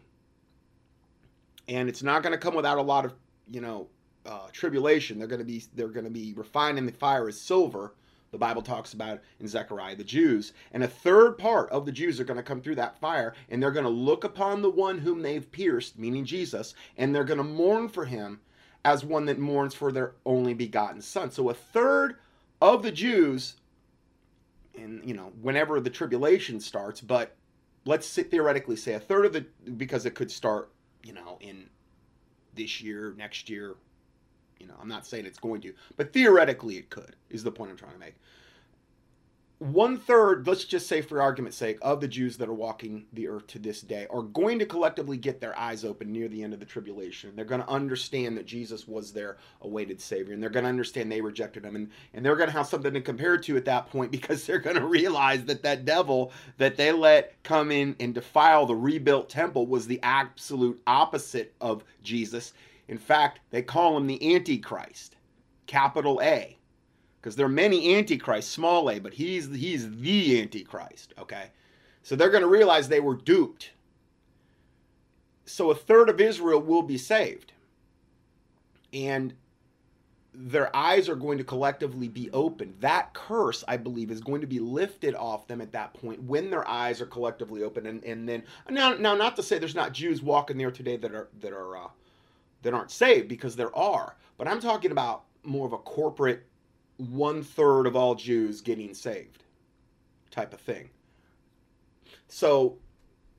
[1.68, 3.14] and it's not gonna come without a lot of
[3.50, 3.88] you know
[4.26, 5.20] uh, tribulation.
[5.20, 7.94] They're gonna be they're gonna be refined in the fire as silver.
[8.32, 12.20] The Bible talks about in Zechariah the Jews, and a third part of the Jews
[12.20, 15.00] are going to come through that fire, and they're going to look upon the one
[15.00, 18.39] whom they've pierced, meaning Jesus, and they're going to mourn for him
[18.86, 21.30] as one that mourns for their only begotten son.
[21.30, 22.15] So a third
[22.62, 23.56] of the Jews
[24.78, 27.36] and you know whenever the tribulation starts but
[27.86, 30.72] let's theoretically say a third of the because it could start
[31.04, 31.70] you know in
[32.56, 33.76] this year next year
[34.62, 37.71] you know i'm not saying it's going to but theoretically it could is the point
[37.71, 38.15] i'm trying to make
[39.62, 43.28] one third, let's just say for argument's sake, of the Jews that are walking the
[43.28, 46.54] earth to this day are going to collectively get their eyes open near the end
[46.56, 47.36] of the tribulation.
[47.36, 51.12] They're going to understand that Jesus was their awaited Savior, and they're going to understand
[51.12, 53.88] they rejected him, and, and they're going to have something to compare to at that
[53.91, 58.15] point because they're going to realize that that devil that they let come in and
[58.15, 62.54] defile the rebuilt temple was the absolute opposite of Jesus.
[62.91, 65.15] In fact, they call him the Antichrist,
[65.65, 66.60] capital A
[67.21, 71.13] because there are many antichrists, small a, but he's he's the antichrist.
[71.19, 71.51] Okay,
[72.01, 73.71] so they're going to realize they were duped.
[75.45, 77.54] So a third of Israel will be saved,
[78.91, 79.34] and
[80.34, 82.73] their eyes are going to collectively be opened.
[82.80, 86.49] That curse, I believe, is going to be lifted off them at that point when
[86.49, 87.86] their eyes are collectively open.
[87.86, 91.13] And, and then now, now, not to say there's not Jews walking there today that
[91.13, 91.88] are that are uh,
[92.62, 96.45] that aren't saved because there are, but I'm talking about more of a corporate
[96.97, 99.43] one third of all Jews getting saved
[100.30, 100.89] type of thing.
[102.28, 102.78] So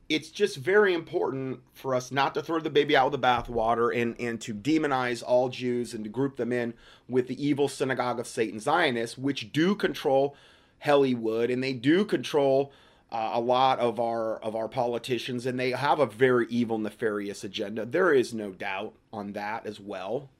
[0.08, 3.96] it's just very important for us not to throw the baby out with the bathwater
[3.96, 6.74] and, and to demonize all Jews and to group them in
[7.08, 10.36] with the evil synagogue of Satan Zionists, which do control
[10.80, 12.72] Hollywood and they do control
[13.12, 17.44] uh, a lot of our of our politicians and they have a very evil nefarious
[17.44, 17.84] agenda.
[17.84, 20.30] There is no doubt on that as well.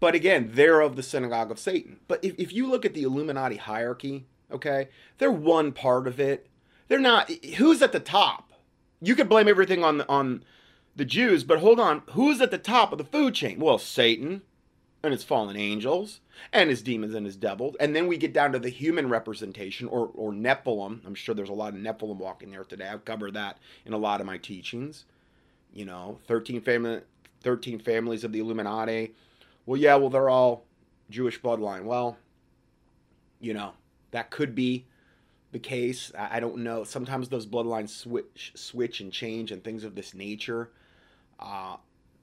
[0.00, 2.00] But again, they're of the synagogue of Satan.
[2.08, 6.48] But if, if you look at the Illuminati hierarchy, okay, they're one part of it.
[6.88, 8.52] They're not who's at the top?
[9.00, 10.42] You could blame everything on on
[10.96, 13.60] the Jews, but hold on, who's at the top of the food chain?
[13.60, 14.42] Well, Satan
[15.02, 16.20] and his fallen angels
[16.52, 17.76] and his demons and his devils.
[17.80, 21.04] And then we get down to the human representation or, or Nephilim.
[21.06, 22.88] I'm sure there's a lot of Nephilim walking there today.
[22.88, 25.04] I've covered that in a lot of my teachings.
[25.72, 27.02] You know, 13, fam-
[27.42, 29.14] 13 families of the Illuminati.
[29.66, 30.64] Well, yeah, well, they're all
[31.08, 31.84] Jewish bloodline.
[31.84, 32.16] Well,
[33.40, 33.72] you know,
[34.10, 34.84] that could be
[35.52, 36.12] the case.
[36.18, 36.84] I, I don't know.
[36.84, 40.70] Sometimes those bloodlines switch, switch and change and things of this nature.
[41.38, 41.76] Uh,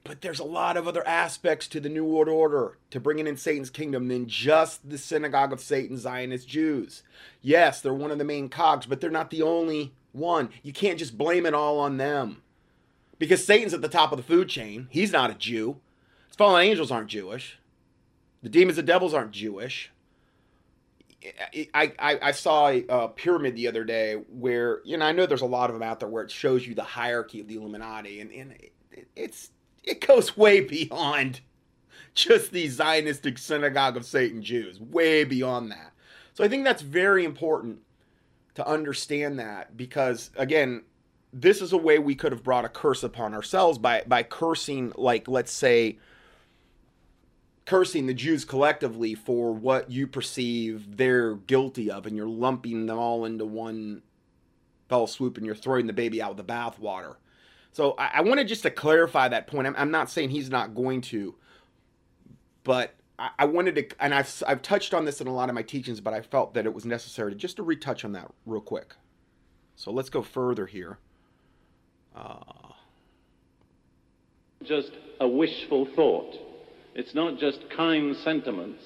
[0.08, 3.38] but there's a lot of other aspects to the New World Order to bringing in
[3.38, 7.04] Satan's kingdom than just the synagogue of Satan, Zionist Jews.
[7.42, 10.50] Yes, they're one of the main cogs, but they're not the only one.
[10.64, 12.42] You can't just blame it all on them.
[13.20, 14.88] Because Satan's at the top of the food chain.
[14.90, 15.78] He's not a Jew.
[16.28, 17.60] His fallen angels aren't Jewish.
[18.44, 19.92] The demons and devils aren't Jewish.
[21.74, 25.42] I, I, I saw a, pyramid the other day where, you know, I know there's
[25.42, 28.22] a lot of them out there where it shows you the hierarchy of the Illuminati,
[28.22, 29.50] and, and it, it's
[29.88, 31.42] it goes way beyond
[32.14, 35.94] just the Zionistic synagogue of Satan Jews, way beyond that.
[36.34, 37.80] So I think that's very important
[38.56, 40.84] to understand that because, again,
[41.32, 44.92] this is a way we could have brought a curse upon ourselves by, by cursing,
[44.96, 46.00] like, let's say,
[47.66, 52.98] cursing the Jews collectively for what you perceive they're guilty of, and you're lumping them
[52.98, 54.02] all into one
[54.90, 57.16] fell swoop and you're throwing the baby out with the bathwater.
[57.78, 59.68] So I, I wanted just to clarify that point.
[59.68, 61.36] I'm, I'm, not saying he's not going to,
[62.64, 65.54] but I, I, wanted to, and I've, I've touched on this in a lot of
[65.54, 68.32] my teachings, but I felt that it was necessary to just to retouch on that
[68.48, 68.96] real quick.
[69.76, 70.98] So let's go further here.
[72.16, 72.40] Uh,
[74.64, 76.34] just a wishful thought.
[76.96, 78.84] It's not just kind sentiments.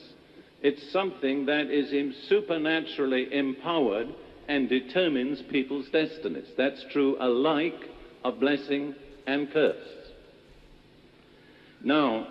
[0.61, 4.09] It's something that is supernaturally empowered
[4.49, 6.49] and determines people's destinies.
[6.57, 7.87] That's true alike
[8.23, 8.95] of blessing
[9.27, 9.75] and curse.
[11.83, 12.27] Now,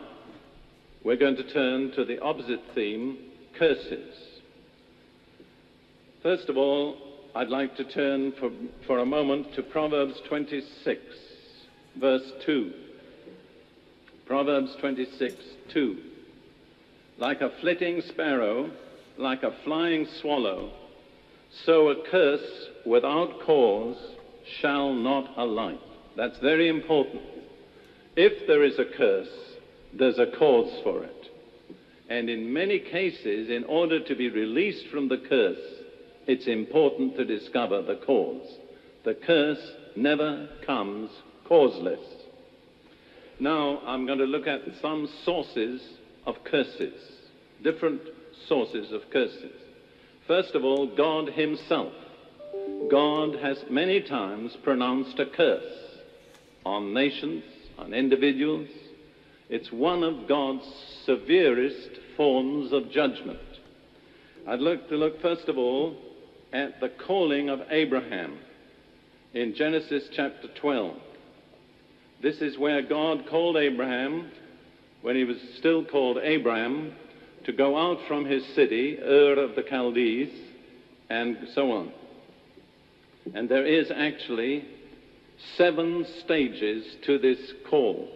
[1.03, 3.19] we're going to turn to the opposite theme
[3.59, 4.15] curses.
[6.23, 6.97] First of all,
[7.35, 8.51] I'd like to turn for,
[8.87, 11.01] for a moment to Proverbs 26,
[11.97, 12.73] verse 2.
[14.27, 15.35] Proverbs 26,
[15.73, 15.99] 2.
[17.19, 18.71] Like a flitting sparrow,
[19.17, 20.71] like a flying swallow,
[21.65, 23.97] so a curse without cause
[24.61, 25.81] shall not alight.
[26.17, 27.23] That's very important.
[28.17, 29.29] If there is a curse,
[29.93, 31.27] there's a cause for it.
[32.09, 35.59] And in many cases, in order to be released from the curse,
[36.27, 38.47] it's important to discover the cause.
[39.05, 41.11] The curse never comes
[41.47, 42.01] causeless.
[43.39, 45.81] Now I'm going to look at some sources
[46.27, 47.01] of curses,
[47.63, 48.03] different
[48.49, 49.57] sources of curses.
[50.27, 51.93] First of all, God Himself.
[52.89, 55.63] God has many times pronounced a curse
[56.65, 57.45] on nations,
[57.79, 58.69] on individuals.
[59.49, 60.65] It's one of God's
[61.05, 63.39] severest forms of judgment.
[64.49, 65.97] I'd like to look first of all
[66.53, 68.39] at the calling of Abraham
[69.35, 70.97] in Genesis chapter 12.
[72.23, 74.31] This is where God called Abraham,
[75.03, 76.93] when he was still called Abraham,
[77.45, 80.31] to go out from his city, Ur of the Chaldees,
[81.09, 81.93] and so on.
[83.35, 84.65] And there is actually
[85.57, 88.09] seven stages to this call.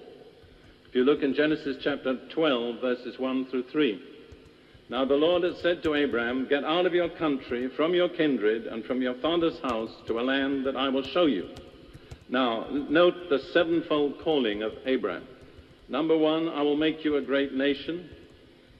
[0.88, 4.03] If you look in Genesis chapter 12, verses 1 through 3.
[4.90, 8.67] Now the Lord had said to Abraham, Get out of your country, from your kindred,
[8.67, 11.49] and from your father's house to a land that I will show you.
[12.29, 15.27] Now, note the sevenfold calling of Abraham.
[15.88, 18.09] Number one, I will make you a great nation.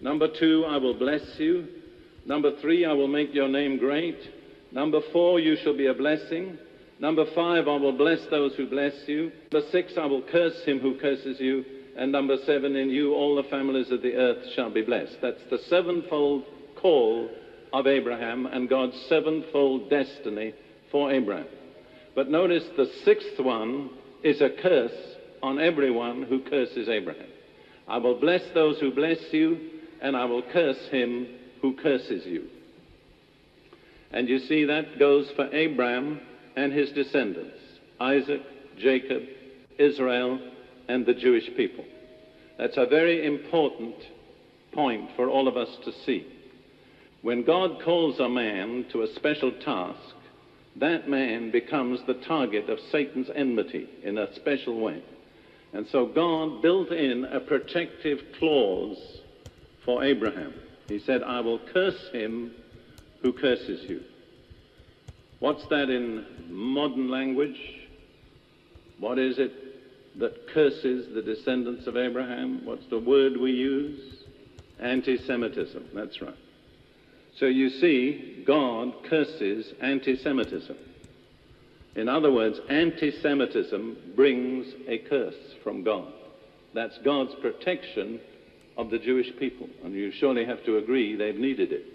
[0.01, 1.69] Number two, I will bless you.
[2.27, 4.19] Number three, I will make your name great.
[4.75, 6.59] Number four, you shall be a blessing.
[6.99, 9.31] Number five, I will bless those who bless you.
[9.53, 11.65] Number six, I will curse him who curses you.
[11.97, 15.19] And number seven, in you all the families of the earth shall be blessed.
[15.23, 16.43] That's the sevenfold
[16.75, 17.31] call
[17.73, 20.55] of Abraham and God's sevenfold destiny
[20.91, 21.47] for Abraham.
[22.17, 23.91] But notice the sixth one
[24.25, 27.29] is a curse on everyone who curses Abraham.
[27.87, 29.71] I will bless those who bless you,
[30.03, 31.29] and I will curse him
[31.63, 32.49] who curses you.
[34.15, 36.21] And you see, that goes for Abraham
[36.57, 37.59] and his descendants
[38.01, 38.43] Isaac,
[38.79, 39.23] Jacob,
[39.79, 40.39] Israel,
[40.89, 41.85] and the Jewish people.
[42.57, 43.97] That's a very important
[44.73, 46.27] point for all of us to see.
[47.23, 50.15] When God calls a man to a special task,
[50.77, 55.03] that man becomes the target of Satan's enmity in a special way.
[55.73, 58.99] And so God built in a protective clause
[59.85, 60.55] for Abraham.
[60.87, 62.53] He said, I will curse him
[63.25, 64.03] who curses you.
[65.39, 67.59] What's that in modern language?
[68.99, 69.51] What is it
[70.19, 72.67] that curses the descendants of Abraham?
[72.67, 74.25] What's the word we use?
[74.79, 75.89] Anti Semitism.
[75.95, 76.37] That's right.
[77.39, 80.77] So you see, God curses anti Semitism.
[81.97, 86.13] In other words, anti Semitism brings a curse from God.
[86.75, 88.21] That's God's protection
[88.77, 89.71] of the Jewish people.
[89.83, 91.94] And you surely have to agree they've needed it.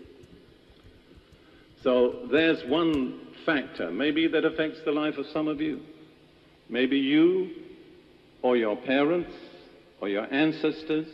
[1.84, 5.82] So there's one factor, maybe that affects the life of some of you.
[6.70, 7.52] Maybe you
[8.42, 9.32] or your parents
[10.02, 11.08] or your ancestors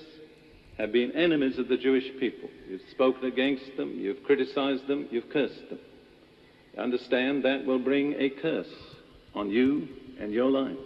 [0.78, 2.50] have been enemies of the Jewish people.
[2.68, 5.80] You've spoken against them, you've criticized them, you've cursed them.
[6.76, 8.74] You understand that will bring a curse
[9.34, 9.88] on you
[10.20, 10.78] and your life.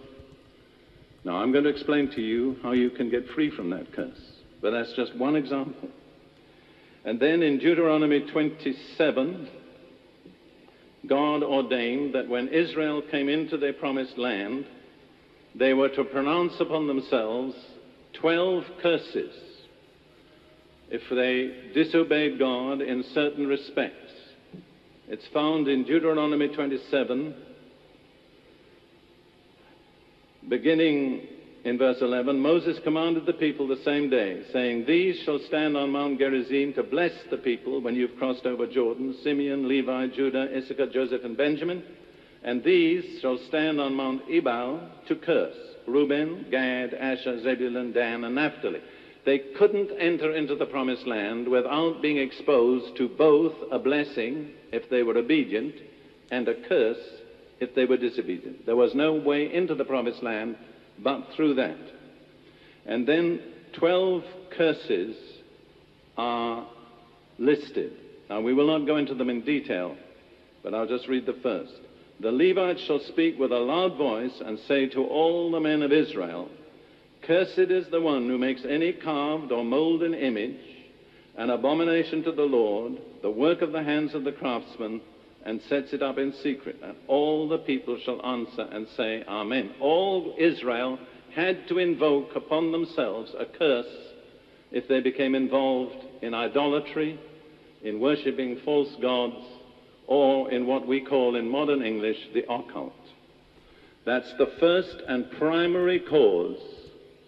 [1.23, 4.21] Now, I'm going to explain to you how you can get free from that curse,
[4.61, 5.89] but that's just one example.
[7.05, 9.49] And then in Deuteronomy 27,
[11.07, 14.65] God ordained that when Israel came into their promised land,
[15.55, 17.55] they were to pronounce upon themselves
[18.13, 19.33] 12 curses
[20.89, 24.11] if they disobeyed God in certain respects.
[25.07, 27.35] It's found in Deuteronomy 27,
[30.47, 31.27] beginning
[31.69, 32.39] in verse 11.
[32.39, 36.83] Moses commanded the people the same day, saying, These shall stand on Mount Gerizim to
[36.83, 41.83] bless the people when you've crossed over Jordan Simeon, Levi, Judah, Issachar, Joseph, and Benjamin.
[42.43, 45.55] And these shall stand on Mount Ebal to curse
[45.87, 48.79] Reuben, Gad, Asher, Zebulun, Dan, and Naphtali.
[49.25, 54.89] They couldn't enter into the promised land without being exposed to both a blessing if
[54.89, 55.75] they were obedient
[56.31, 56.97] and a curse
[57.59, 58.65] if they were disobedient.
[58.65, 60.55] There was no way into the promised land
[61.03, 61.77] but through that.
[62.85, 63.41] And then
[63.73, 64.23] 12
[64.55, 65.15] curses
[66.17, 66.67] are
[67.37, 67.93] listed.
[68.29, 69.95] Now, we will not go into them in detail,
[70.63, 71.73] but I'll just read the first.
[72.19, 75.91] The Levites shall speak with a loud voice and say to all the men of
[75.91, 76.49] Israel,
[77.21, 80.59] Cursed is the one who makes any carved or molden image,
[81.37, 85.01] an abomination to the Lord, the work of the hands of the craftsman,
[85.45, 86.77] and sets it up in secret.
[86.83, 89.71] And all the people shall answer and say, Amen.
[89.79, 90.99] All Israel
[91.33, 93.85] had to invoke upon themselves a curse
[94.71, 97.19] if they became involved in idolatry,
[97.83, 99.45] in worshipping false gods,
[100.07, 102.93] or in what we call in modern English the occult.
[104.05, 106.59] That's the first and primary cause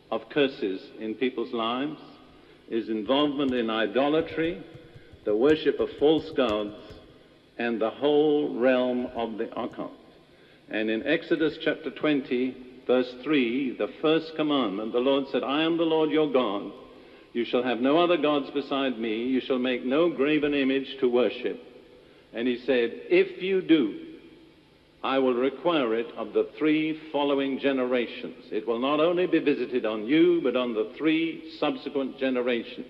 [0.09, 1.99] of curses in people's lives
[2.69, 4.63] is involvement in idolatry,
[5.25, 6.75] the worship of false gods,
[7.61, 9.91] and the whole realm of the occult.
[10.69, 12.55] And in Exodus chapter 20,
[12.87, 16.71] verse 3, the first commandment, the Lord said, I am the Lord your God.
[17.33, 19.25] You shall have no other gods beside me.
[19.25, 21.61] You shall make no graven image to worship.
[22.33, 24.07] And he said, If you do,
[25.03, 28.45] I will require it of the three following generations.
[28.51, 32.87] It will not only be visited on you, but on the three subsequent generations.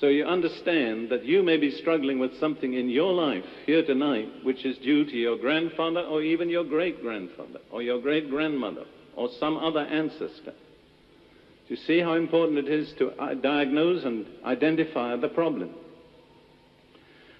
[0.00, 4.28] So you understand that you may be struggling with something in your life here tonight
[4.42, 8.84] which is due to your grandfather or even your great grandfather or your great grandmother
[9.16, 10.52] or some other ancestor.
[10.52, 15.70] Do you see how important it is to uh, diagnose and identify the problem?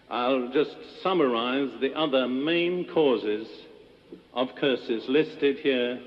[0.09, 3.47] I'll just summarize the other main causes
[4.33, 6.01] of curses listed here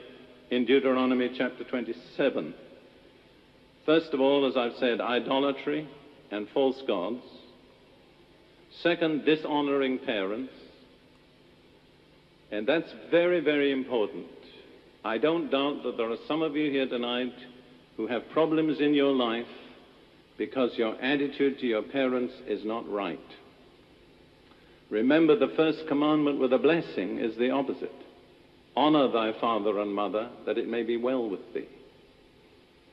[0.49, 2.55] in Deuteronomy chapter 27.
[3.85, 5.87] First of all, as I've said, idolatry
[6.31, 7.21] and false gods.
[8.81, 10.53] Second, dishonoring parents.
[12.51, 14.27] And that's very, very important.
[15.03, 17.33] I don't doubt that there are some of you here tonight
[17.97, 19.45] who have problems in your life
[20.37, 23.19] because your attitude to your parents is not right.
[24.89, 27.93] Remember, the first commandment with a blessing is the opposite
[28.79, 31.67] honor thy father and mother, that it may be well with thee,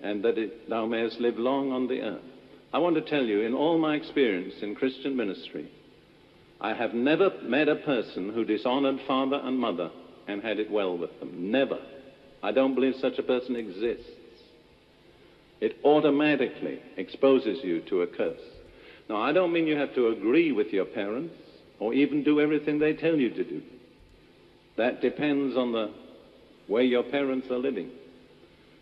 [0.02, 2.35] and that it, thou mayest live long on the earth.
[2.72, 5.70] I want to tell you, in all my experience in Christian ministry,
[6.60, 9.90] I have never met a person who dishonored father and mother
[10.26, 11.50] and had it well with them.
[11.50, 11.78] Never.
[12.42, 14.10] I don't believe such a person exists.
[15.60, 18.40] It automatically exposes you to a curse.
[19.08, 21.34] Now, I don't mean you have to agree with your parents
[21.78, 23.62] or even do everything they tell you to do.
[24.76, 25.92] That depends on the
[26.68, 27.90] way your parents are living.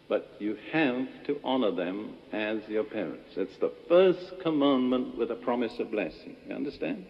[0.09, 3.31] But you have to honor them as your parents.
[3.37, 6.37] It's the first commandment with a promise of blessing.
[6.47, 7.07] You understand?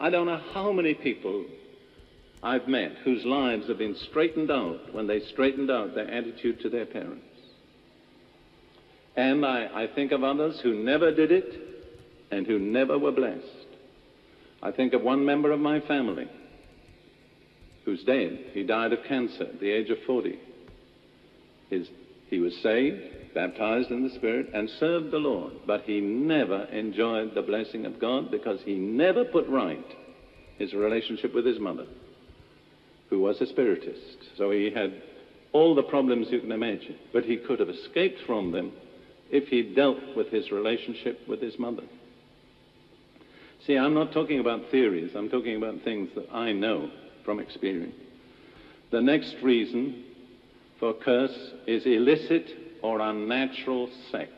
[0.00, 1.44] I don't know how many people
[2.42, 6.68] I've met whose lives have been straightened out when they straightened out their attitude to
[6.68, 7.24] their parents.
[9.14, 11.54] And I, I think of others who never did it
[12.30, 13.46] and who never were blessed.
[14.62, 16.28] I think of one member of my family
[17.84, 18.46] who's dead.
[18.52, 20.38] He died of cancer at the age of 40.
[21.72, 21.88] His,
[22.28, 23.00] he was saved,
[23.34, 27.98] baptized in the Spirit, and served the Lord, but he never enjoyed the blessing of
[27.98, 29.96] God because he never put right
[30.58, 31.86] his relationship with his mother,
[33.08, 34.18] who was a spiritist.
[34.36, 34.92] So he had
[35.54, 38.72] all the problems you can imagine, but he could have escaped from them
[39.30, 41.84] if he dealt with his relationship with his mother.
[43.66, 46.90] See, I'm not talking about theories, I'm talking about things that I know
[47.24, 47.94] from experience.
[48.90, 50.04] The next reason
[50.82, 52.44] for curse is illicit
[52.82, 54.32] or unnatural sex.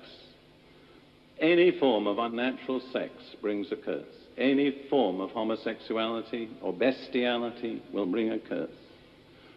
[1.40, 4.04] Any form of unnatural sex brings a curse.
[4.36, 8.76] Any form of homosexuality or bestiality will bring a curse.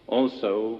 [0.07, 0.79] Also,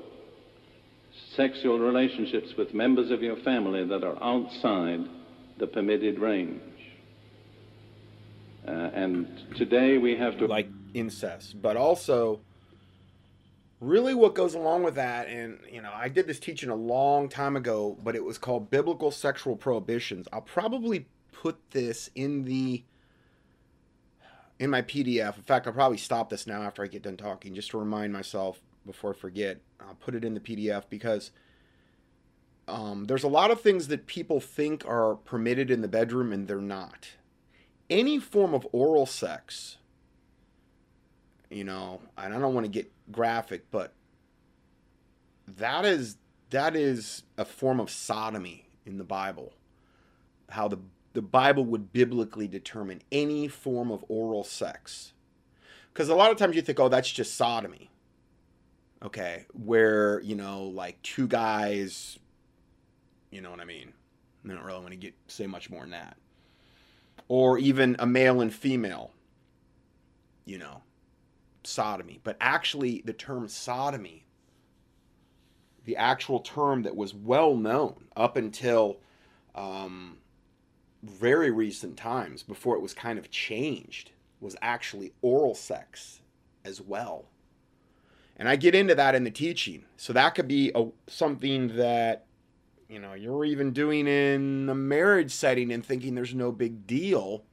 [1.36, 5.02] sexual relationships with members of your family that are outside
[5.58, 6.62] the permitted range.
[8.66, 9.28] Uh, and
[9.58, 10.48] today we have to.
[10.48, 12.40] Like incest, but also
[13.80, 17.30] really what goes along with that and you know i did this teaching a long
[17.30, 20.28] time ago but it was called biblical sexual prohibitions.
[20.34, 22.84] I'll probably put this in the
[24.60, 27.54] in my pdf in fact i'll probably stop this now after i get done talking
[27.54, 29.60] just to remind myself before i forget.
[29.80, 31.32] I'll put it in the pdf because
[32.68, 36.48] um, there's a lot of things that people think are permitted in the bedroom and
[36.48, 37.10] they're not.
[37.90, 39.78] Any form of oral sex
[41.50, 43.94] you know and i don't want to get graphic but
[45.48, 46.18] that is
[46.50, 49.54] that is a form of sodomy in the bible.
[50.50, 50.80] How the
[51.14, 55.14] the bible would biblically determine any form of oral sex.
[55.92, 57.90] Because a lot of times you think oh that's just sodomy
[59.04, 59.46] okay?
[59.54, 62.20] Where you know like two guys
[63.32, 63.94] you know what i mean?
[64.46, 66.18] I don't really want to get say much more than that.
[67.28, 69.12] Or even a male and female
[70.46, 70.82] you know
[71.68, 74.26] sodomy, but actually the term sodomy,
[75.86, 79.00] the actual term that was well known up until
[79.56, 80.18] um,
[81.04, 86.22] very recent times, before it was kind of changed, was actually oral sex
[86.66, 87.26] as well.
[88.36, 89.86] And I get into that in the teaching.
[89.96, 92.26] So that could be a, something that
[92.88, 97.44] you know you're even doing in a marriage setting and thinking there's no big deal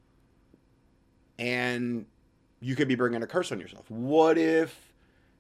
[1.39, 2.07] and
[2.65, 3.91] you could be bringing a curse on yourself.
[3.91, 4.95] What if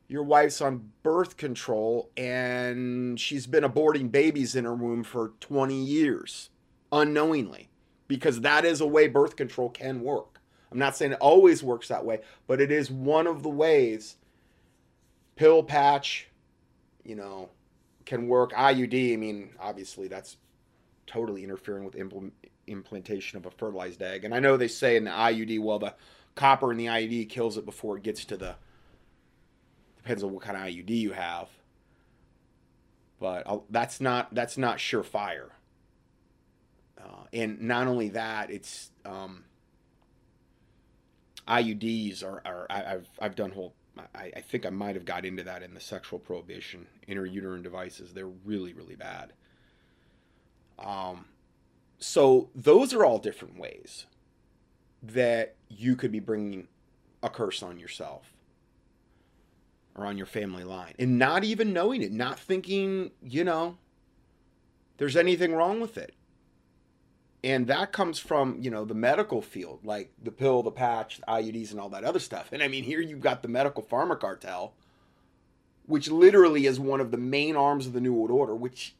[0.08, 5.74] your wife's on birth control and she's been aborting babies in her womb for 20
[5.74, 6.50] years
[6.92, 7.70] unknowingly?
[8.08, 10.38] Because that is a way birth control can work.
[10.70, 14.16] I'm not saying it always works that way, but it is one of the ways
[15.34, 16.28] pill patch,
[17.04, 17.48] you know,
[18.04, 18.52] can work.
[18.52, 20.36] IUD, I mean, obviously that's
[21.06, 21.96] totally interfering with
[22.66, 24.24] implantation of a fertilized egg.
[24.24, 25.94] And I know they say in the IUD, well, the
[26.34, 28.56] copper in the IUD kills it before it gets to the.
[29.98, 31.48] Depends on what kind of IUD you have.
[33.20, 35.50] But I'll, that's not that's not surefire.
[36.98, 39.44] Uh, and not only that, it's um,
[41.46, 43.74] IUDs are, are I, have I've done whole.
[44.14, 48.12] I, I think I might have got into that in the sexual prohibition interuterine devices.
[48.12, 49.32] They're really really bad.
[50.78, 51.26] Um,
[51.98, 54.06] so those are all different ways
[55.12, 56.68] that you could be bringing
[57.22, 58.32] a curse on yourself
[59.94, 63.76] or on your family line and not even knowing it, not thinking, you know,
[64.98, 66.14] there's anything wrong with it.
[67.42, 71.26] And that comes from, you know, the medical field, like the pill, the patch, the
[71.26, 72.48] IUDs, and all that other stuff.
[72.52, 74.72] And I mean, here you've got the medical pharma cartel,
[75.84, 78.94] which literally is one of the main arms of the New World Order, which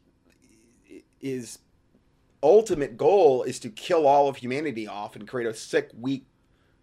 [1.21, 1.57] is
[2.45, 6.25] ultimate goal is to kill all of humanity off and create a sick, weak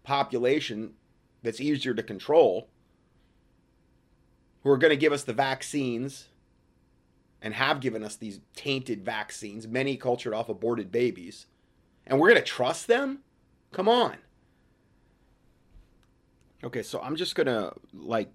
[0.03, 0.93] population
[1.41, 2.69] that's easier to control,
[4.61, 6.27] who are going to give us the vaccines
[7.41, 11.47] and have given us these tainted vaccines, many cultured off aborted babies,
[12.05, 13.19] and we're going to trust them?
[13.71, 14.17] Come on.
[16.63, 18.31] Okay, so I'm just going to like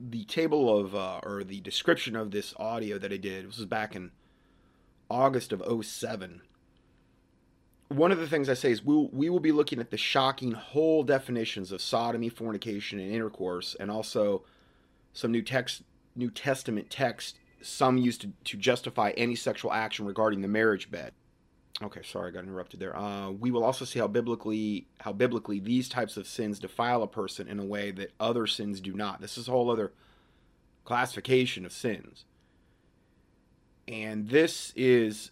[0.00, 3.48] the table of uh, or the description of this audio that I did.
[3.48, 4.10] This was back in
[5.10, 6.42] August of 07
[7.88, 10.52] one of the things I say is we'll, we will be looking at the shocking
[10.52, 14.42] whole definitions of sodomy, fornication, and intercourse, and also
[15.12, 15.82] some new text
[16.16, 21.12] New Testament text some used to, to justify any sexual action regarding the marriage bed.
[21.82, 22.96] Okay, sorry, I got interrupted there.
[22.96, 27.06] Uh, we will also see how biblically how biblically these types of sins defile a
[27.06, 29.20] person in a way that other sins do not.
[29.20, 29.92] This is a whole other
[30.84, 32.24] classification of sins.
[33.88, 35.30] And this is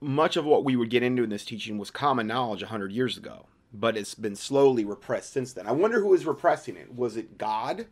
[0.00, 3.16] much of what we would get into in this teaching was common knowledge 100 years
[3.16, 5.66] ago, but it's been slowly repressed since then.
[5.66, 6.94] I wonder who is repressing it.
[6.94, 7.86] Was it God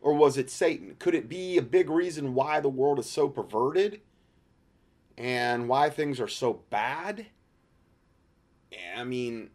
[0.00, 0.94] or was it Satan?
[0.98, 4.00] Could it be a big reason why the world is so perverted
[5.18, 7.26] and why things are so bad?
[8.96, 9.50] I mean,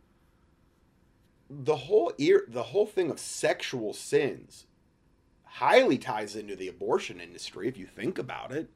[1.50, 4.66] the whole ear, the whole thing of sexual sins
[5.44, 8.70] highly ties into the abortion industry if you think about it.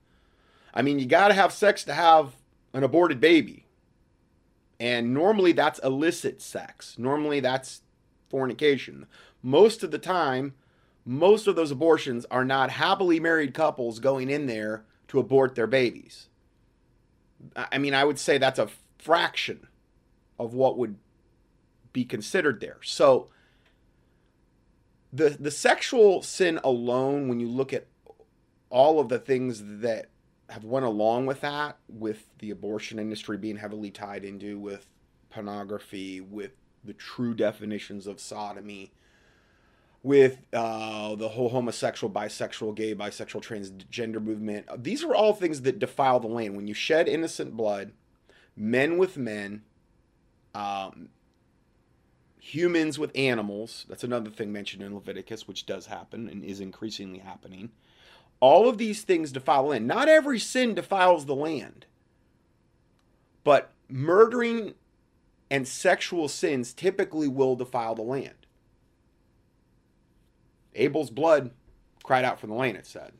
[0.74, 2.36] I mean, you got to have sex to have
[2.74, 3.66] an aborted baby.
[4.80, 6.96] And normally that's illicit sex.
[6.98, 7.82] Normally that's
[8.30, 9.06] fornication.
[9.42, 10.56] Most of the time,
[11.06, 15.68] most of those abortions are not happily married couples going in there to abort their
[15.68, 16.28] babies.
[17.56, 19.68] I mean, I would say that's a fraction
[20.40, 20.96] of what would
[21.92, 22.80] be considered there.
[22.84, 23.30] So
[25.12, 27.86] the the sexual sin alone when you look at
[28.70, 30.08] all of the things that
[30.54, 34.88] have went along with that, with the abortion industry being heavily tied into with
[35.32, 36.52] pornography, with
[36.84, 38.92] the true definitions of sodomy,
[40.04, 44.68] with uh, the whole homosexual, bisexual, gay, bisexual, transgender movement.
[44.84, 46.56] These are all things that defile the land.
[46.56, 47.94] When you shed innocent blood,
[48.56, 49.64] men with men,
[50.54, 51.10] um,
[52.40, 57.20] humans with animals, that's another thing mentioned in Leviticus, which does happen and is increasingly
[57.20, 57.72] happening.
[58.44, 59.88] All of these things defile the land.
[59.88, 61.86] Not every sin defiles the land,
[63.46, 64.74] but murdering
[65.50, 68.46] and sexual sins typically will defile the land.
[70.76, 71.52] Abel's blood
[72.04, 73.14] cried out from the land, it said.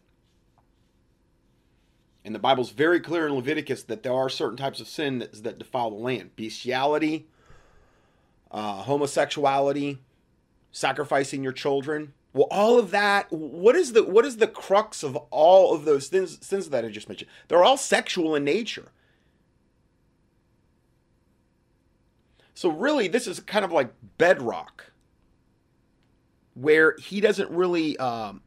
[2.26, 5.42] And the Bible's very clear in Leviticus that there are certain types of sin that,
[5.44, 7.28] that defile the land bestiality,
[8.52, 10.00] uh, homosexuality,
[10.74, 12.12] sacrificing your children.
[12.34, 16.08] Well, all of that, what is the what is the crux of all of those
[16.08, 17.30] things, sins that I just mentioned?
[17.48, 18.92] They're all sexual in nature.
[22.56, 24.92] So really, this is kind of like bedrock,
[26.56, 27.98] where he doesn't really.
[27.98, 28.42] Um,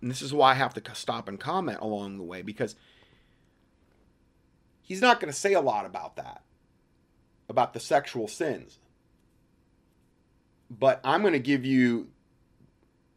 [0.00, 2.74] and this is why I have to stop and comment along the way because
[4.82, 6.42] he's not going to say a lot about that,
[7.48, 8.78] about the sexual sins.
[10.70, 12.08] But I'm going to give you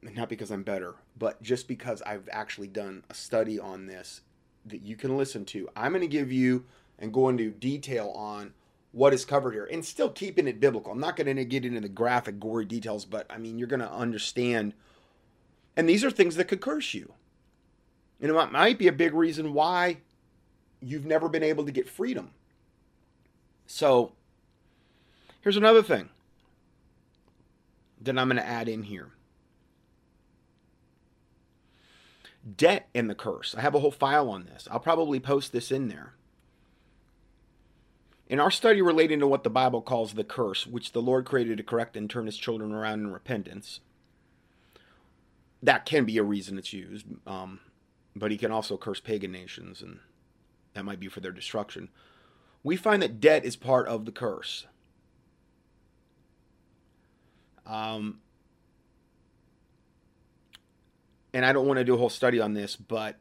[0.01, 4.21] not because I'm better, but just because I've actually done a study on this
[4.65, 5.69] that you can listen to.
[5.75, 6.65] I'm going to give you
[6.99, 8.53] and go into detail on
[8.91, 10.91] what is covered here and still keeping it biblical.
[10.91, 13.79] I'm not going to get into the graphic, gory details, but I mean, you're going
[13.79, 14.73] to understand.
[15.77, 17.13] And these are things that could curse you.
[18.19, 19.97] And it might be a big reason why
[20.79, 22.31] you've never been able to get freedom.
[23.65, 24.11] So,
[25.41, 26.09] here's another thing
[28.01, 29.11] that I'm going to add in here
[32.57, 33.55] debt and the curse.
[33.55, 34.67] I have a whole file on this.
[34.71, 36.13] I'll probably post this in there.
[38.27, 41.57] In our study relating to what the Bible calls the curse, which the Lord created
[41.57, 43.81] to correct and turn his children around in repentance,
[45.61, 47.05] that can be a reason it's used.
[47.27, 47.59] Um,
[48.15, 49.99] but he can also curse pagan nations, and
[50.73, 51.89] that might be for their destruction.
[52.63, 54.65] We find that debt is part of the curse.
[57.65, 58.19] Um,
[61.33, 63.17] and I don't want to do a whole study on this, but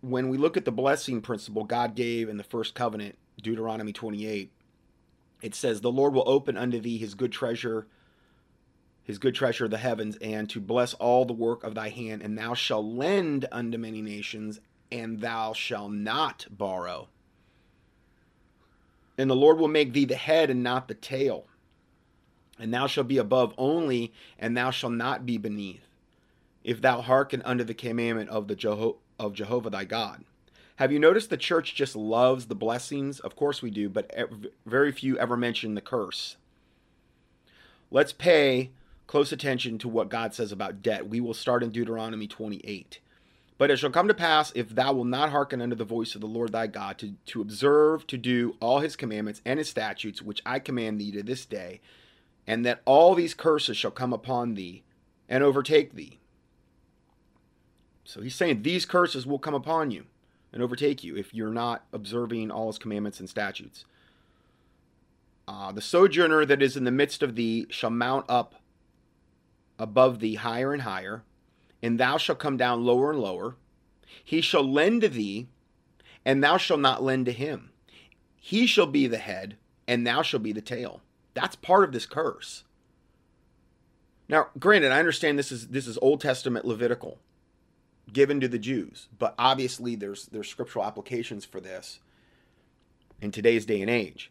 [0.00, 4.52] when we look at the blessing principle God gave in the first covenant, Deuteronomy 28,
[5.42, 7.86] it says, The Lord will open unto thee his good treasure,
[9.02, 12.22] his good treasure of the heavens, and to bless all the work of thy hand,
[12.22, 17.08] and thou shalt lend unto many nations, and thou shalt not borrow.
[19.18, 21.46] And the Lord will make thee the head and not the tail.
[22.58, 25.85] And thou shalt be above only, and thou shalt not be beneath
[26.66, 30.24] if thou hearken unto the commandment of the Jeho- of Jehovah thy God.
[30.76, 33.20] Have you noticed the church just loves the blessings?
[33.20, 34.10] Of course we do, but
[34.66, 36.36] very few ever mention the curse.
[37.90, 38.72] Let's pay
[39.06, 41.08] close attention to what God says about debt.
[41.08, 42.98] We will start in Deuteronomy 28.
[43.58, 46.20] But it shall come to pass, if thou wilt not hearken unto the voice of
[46.20, 50.20] the Lord thy God, to, to observe, to do all his commandments and his statutes,
[50.20, 51.80] which I command thee to this day,
[52.44, 54.82] and that all these curses shall come upon thee
[55.28, 56.18] and overtake thee,
[58.06, 60.04] so he's saying these curses will come upon you
[60.52, 63.84] and overtake you if you're not observing all his commandments and statutes.
[65.48, 68.54] Uh, the sojourner that is in the midst of thee shall mount up
[69.78, 71.22] above thee higher and higher,
[71.82, 73.56] and thou shalt come down lower and lower.
[74.24, 75.48] He shall lend to thee,
[76.24, 77.70] and thou shalt not lend to him.
[78.36, 81.00] He shall be the head, and thou shalt be the tail.
[81.34, 82.64] That's part of this curse.
[84.28, 87.18] Now, granted, I understand this is this is Old Testament Levitical,
[88.12, 92.00] given to the Jews, but obviously there's there's scriptural applications for this
[93.20, 94.30] in today's day and age.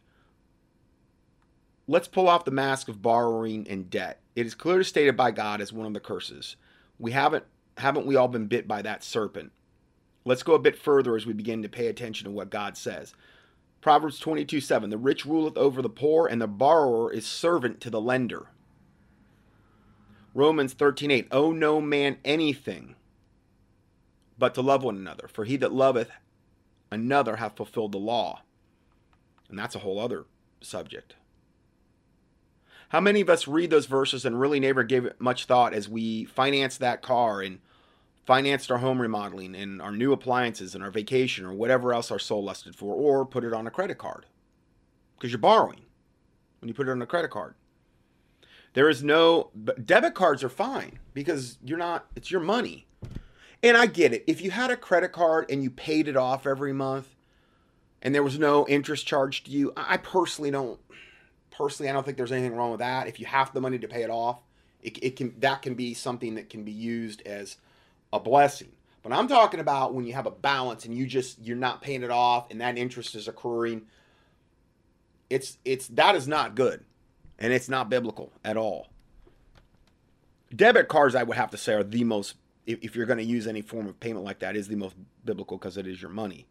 [1.87, 4.19] Let's pull off the mask of borrowing and debt.
[4.35, 6.55] It is clearly stated by God as one of the curses.
[6.97, 7.45] We haven't
[7.77, 9.51] haven't we all been bit by that serpent?
[10.23, 13.13] Let's go a bit further as we begin to pay attention to what God says.
[13.81, 17.91] Proverbs 22 7 The rich ruleth over the poor, and the borrower is servant to
[17.91, 18.47] the lender.
[20.33, 22.95] Romans 13 8 Owe no man anything
[24.37, 26.11] but to love one another, for he that loveth
[26.91, 28.41] another hath fulfilled the law.
[29.49, 30.25] And that's a whole other
[30.61, 31.15] subject.
[32.89, 35.89] How many of us read those verses and really never gave it much thought as
[35.89, 37.59] we financed that car and
[38.25, 42.19] financed our home remodeling and our new appliances and our vacation or whatever else our
[42.19, 44.25] soul lusted for, or put it on a credit card?
[45.17, 45.81] Because you're borrowing
[46.59, 47.55] when you put it on a credit card.
[48.73, 49.51] There is no
[49.83, 52.84] debit cards are fine because you're not it's your money.
[53.65, 54.23] And I get it.
[54.27, 57.15] If you had a credit card and you paid it off every month
[57.99, 60.79] and there was no interest charged to you, I personally don't
[61.49, 63.07] personally, I don't think there's anything wrong with that.
[63.07, 64.39] If you have the money to pay it off,
[64.83, 67.57] it, it can that can be something that can be used as
[68.13, 68.71] a blessing.
[69.01, 72.03] But I'm talking about when you have a balance and you just you're not paying
[72.03, 73.81] it off and that interest is accruing.
[75.31, 76.85] It's it's that is not good,
[77.39, 78.89] and it's not biblical at all.
[80.55, 82.35] Debit cards, I would have to say, are the most
[82.65, 84.95] if, if you're going to use any form of payment like that, is the most
[85.23, 86.47] biblical because it is your money.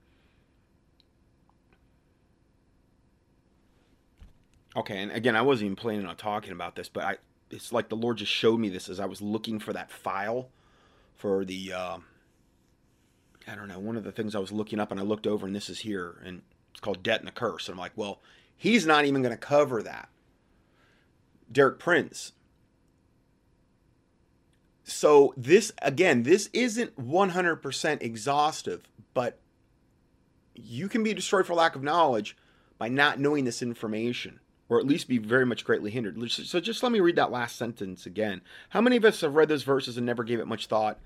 [4.76, 7.16] Okay, and again, I wasn't even planning on talking about this, but I
[7.50, 10.48] it's like the Lord just showed me this as I was looking for that file
[11.14, 11.98] for the uh,
[13.46, 15.46] I don't know one of the things I was looking up, and I looked over,
[15.46, 16.42] and this is here, and
[16.72, 18.20] it's called Debt and the Curse, and I'm like, well,
[18.56, 20.08] he's not even going to cover that.
[21.50, 22.32] Derek Prince.
[24.84, 28.82] So this again, this isn't 100% exhaustive,
[29.14, 29.38] but
[30.54, 32.36] you can be destroyed for lack of knowledge
[32.78, 36.18] by not knowing this information or at least be very much greatly hindered.
[36.30, 38.40] So just let me read that last sentence again.
[38.70, 40.98] How many of us have read those verses and never gave it much thought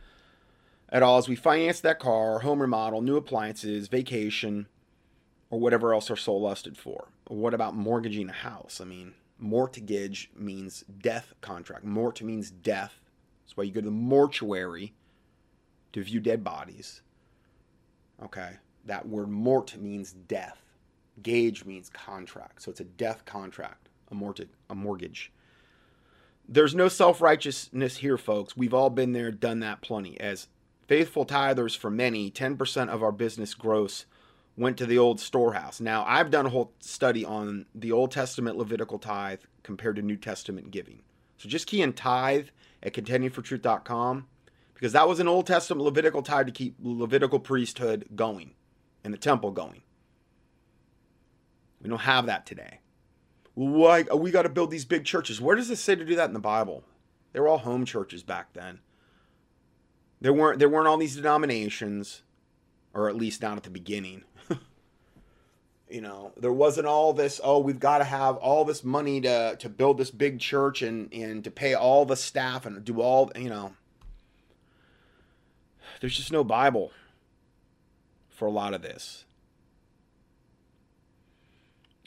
[0.89, 4.67] at all as we finance that car, home remodel, new appliances, vacation,
[5.51, 7.09] or whatever else our soul lusted for?
[7.27, 8.81] What about mortgaging a house?
[8.81, 11.85] I mean, mortgage means death contract.
[11.85, 13.01] Mort means death.
[13.49, 14.93] That's why you go to the mortuary
[15.95, 17.01] to view dead bodies.
[18.23, 18.51] Okay,
[18.85, 20.61] that word mort means death.
[21.23, 24.51] Gage means contract, so it's a death contract, a mortgage.
[24.69, 25.33] A mortgage.
[26.47, 28.55] There's no self righteousness here, folks.
[28.55, 30.21] We've all been there, done that plenty.
[30.21, 30.49] As
[30.87, 34.05] faithful tithers for many, 10% of our business gross
[34.59, 35.81] went to the old storehouse.
[35.81, 40.17] Now, I've done a whole study on the Old Testament Levitical tithe compared to New
[40.19, 41.01] Testament giving.
[41.39, 42.49] So just key in tithe
[42.83, 44.27] at contendingfortruth.com
[44.75, 48.53] because that was an Old Testament Levitical tie to keep Levitical priesthood going
[49.03, 49.83] and the temple going.
[51.83, 52.81] We don't have that today.
[53.55, 55.41] Why uh, we got to build these big churches?
[55.41, 56.85] Where does it say to do that in the Bible?
[57.33, 58.81] They were all home churches back then.
[60.21, 62.23] There weren't there weren't all these denominations,
[62.95, 64.25] or at least not at the beginning.
[65.91, 67.41] You know, there wasn't all this.
[67.43, 71.13] Oh, we've got to have all this money to to build this big church and
[71.13, 73.73] and to pay all the staff and do all you know.
[76.01, 76.93] There's just no Bible
[78.29, 79.25] for a lot of this.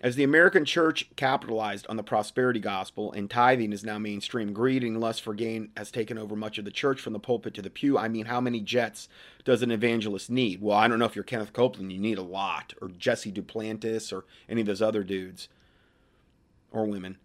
[0.03, 4.83] As the American church capitalized on the prosperity gospel and tithing is now mainstream, greed
[4.83, 7.61] and lust for gain has taken over much of the church from the pulpit to
[7.61, 7.99] the pew.
[7.99, 9.07] I mean, how many jets
[9.45, 10.59] does an evangelist need?
[10.59, 14.11] Well, I don't know if you're Kenneth Copeland, you need a lot, or Jesse Duplantis,
[14.11, 15.49] or any of those other dudes
[16.71, 17.17] or women.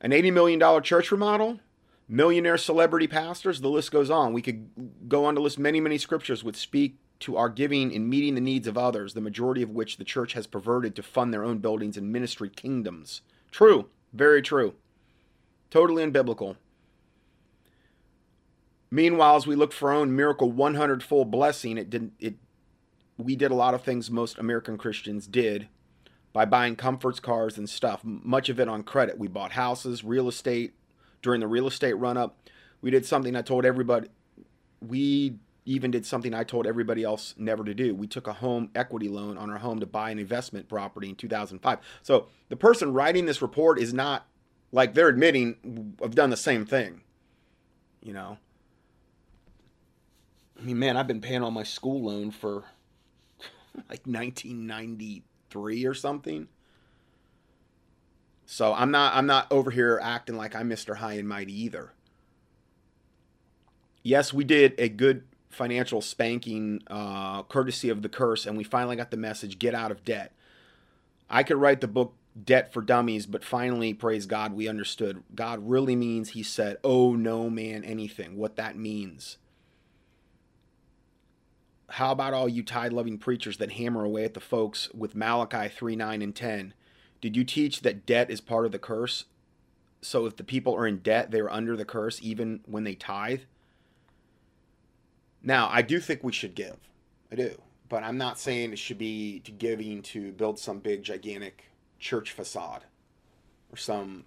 [0.00, 1.60] An $80 million church remodel?
[2.08, 3.60] Millionaire celebrity pastors?
[3.60, 4.32] The list goes on.
[4.32, 4.70] We could
[5.06, 8.40] go on to list many, many scriptures which speak to our giving in meeting the
[8.40, 11.58] needs of others, the majority of which the church has perverted to fund their own
[11.58, 13.22] buildings and ministry kingdoms.
[13.50, 14.74] True, very true.
[15.70, 16.56] Totally unbiblical.
[18.90, 22.34] Meanwhile, as we look for our own miracle 100 fold blessing, it didn't it
[23.16, 25.68] we did a lot of things most American Christians did
[26.32, 28.00] by buying comforts, cars, and stuff.
[28.04, 29.18] Much of it on credit.
[29.18, 30.74] We bought houses, real estate.
[31.22, 32.36] During the real estate run up,
[32.80, 34.08] we did something I told everybody.
[34.80, 37.94] We even did something I told everybody else never to do.
[37.94, 41.14] We took a home equity loan on our home to buy an investment property in
[41.14, 41.78] 2005.
[42.02, 44.26] So the person writing this report is not
[44.72, 47.02] like they're admitting I've done the same thing.
[48.02, 48.38] You know.
[50.58, 52.64] I mean, man, I've been paying on my school loan for
[53.88, 56.48] like 1993 or something.
[58.46, 60.96] So I'm not I'm not over here acting like I'm Mr.
[60.96, 61.92] High and Mighty either.
[64.02, 65.22] Yes, we did a good
[65.52, 69.90] financial spanking uh, courtesy of the curse, and we finally got the message: get out
[69.90, 70.32] of debt.
[71.30, 75.22] I could write the book Debt for Dummies, but finally, praise God, we understood.
[75.34, 79.38] God really means He said, "Oh no, man, anything." What that means.
[81.92, 85.68] How about all you tithe loving preachers that hammer away at the folks with Malachi
[85.68, 86.72] 3 9 and 10?
[87.20, 89.26] Did you teach that debt is part of the curse?
[90.00, 93.42] So if the people are in debt, they're under the curse even when they tithe?
[95.42, 96.76] Now, I do think we should give.
[97.30, 97.60] I do.
[97.88, 101.64] But I'm not saying it should be to giving to build some big, gigantic
[101.98, 102.84] church facade
[103.70, 104.24] or some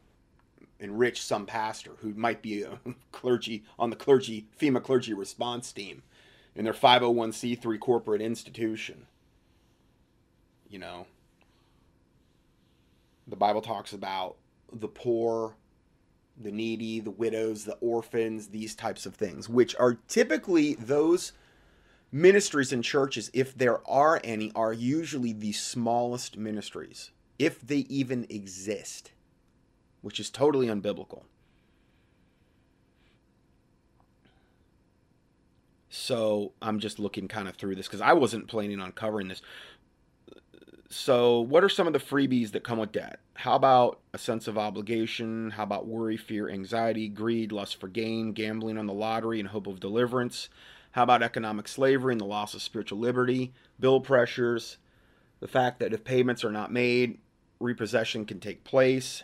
[0.80, 2.80] enrich some pastor who might be a
[3.12, 6.04] clergy on the clergy FEMA clergy response team
[6.56, 9.08] in their 501c3 corporate institution.
[10.70, 11.08] You know,
[13.28, 14.36] the Bible talks about
[14.72, 15.56] the poor,
[16.42, 21.32] the needy, the widows, the orphans, these types of things, which are typically those
[22.12, 28.26] ministries and churches, if there are any, are usually the smallest ministries, if they even
[28.30, 29.12] exist,
[30.02, 31.24] which is totally unbiblical.
[35.90, 39.42] So I'm just looking kind of through this because I wasn't planning on covering this.
[40.90, 43.20] So, what are some of the freebies that come with debt?
[43.34, 45.50] How about a sense of obligation?
[45.52, 49.66] How about worry, fear, anxiety, greed, lust for gain, gambling on the lottery in hope
[49.66, 50.48] of deliverance?
[50.92, 54.78] How about economic slavery and the loss of spiritual liberty, bill pressures,
[55.40, 57.18] the fact that if payments are not made,
[57.60, 59.24] repossession can take place,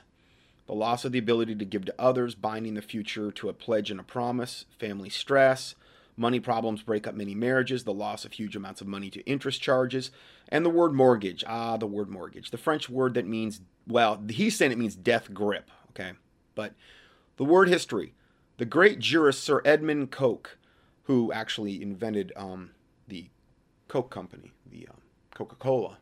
[0.66, 3.92] the loss of the ability to give to others, binding the future to a pledge
[3.92, 5.76] and a promise, family stress,
[6.18, 9.62] Money problems break up many marriages, the loss of huge amounts of money to interest
[9.62, 10.12] charges,
[10.50, 11.44] and the word mortgage.
[11.48, 12.52] Ah, the word mortgage.
[12.52, 16.12] The French word that means, well, he's saying it means death grip, okay?
[16.54, 16.74] But
[17.38, 18.14] the word history.
[18.58, 20.58] The great jurist Sir Edward Coke,
[21.04, 22.72] who actually invented um,
[23.08, 23.30] the
[23.88, 25.02] Coke Company, the um,
[25.34, 25.98] Coca Cola.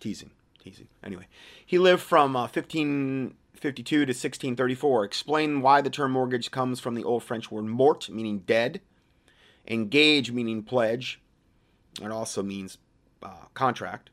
[0.00, 0.32] Teasing,
[0.62, 0.88] teasing.
[1.02, 1.28] Anyway,
[1.64, 5.04] he lived from uh, 1552 to 1634.
[5.04, 8.82] Explain why the term mortgage comes from the old French word mort, meaning dead
[9.66, 11.20] Engage meaning pledge.
[12.00, 12.78] It also means
[13.22, 14.10] uh, contract.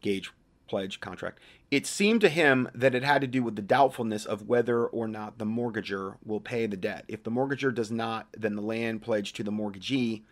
[0.00, 0.32] Gauge,
[0.66, 1.40] pledge, contract.
[1.70, 5.06] It seemed to him that it had to do with the doubtfulness of whether or
[5.06, 7.04] not the mortgager will pay the debt.
[7.06, 10.24] If the mortgager does not, then the land pledged to the mortgagee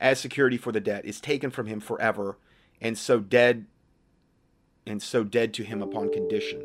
[0.00, 2.38] as security for the debt is taken from him forever
[2.80, 3.66] and so dead
[4.86, 6.62] and so dead to him upon condition.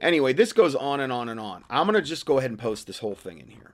[0.00, 1.64] Anyway, this goes on and on and on.
[1.68, 3.72] I'm going to just go ahead and post this whole thing in here.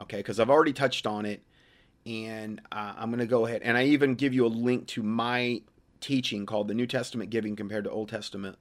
[0.00, 1.42] Okay, because I've already touched on it
[2.06, 5.02] and uh, I'm going to go ahead and I even give you a link to
[5.02, 5.62] my
[6.00, 8.58] teaching called the New Testament giving compared to Old Testament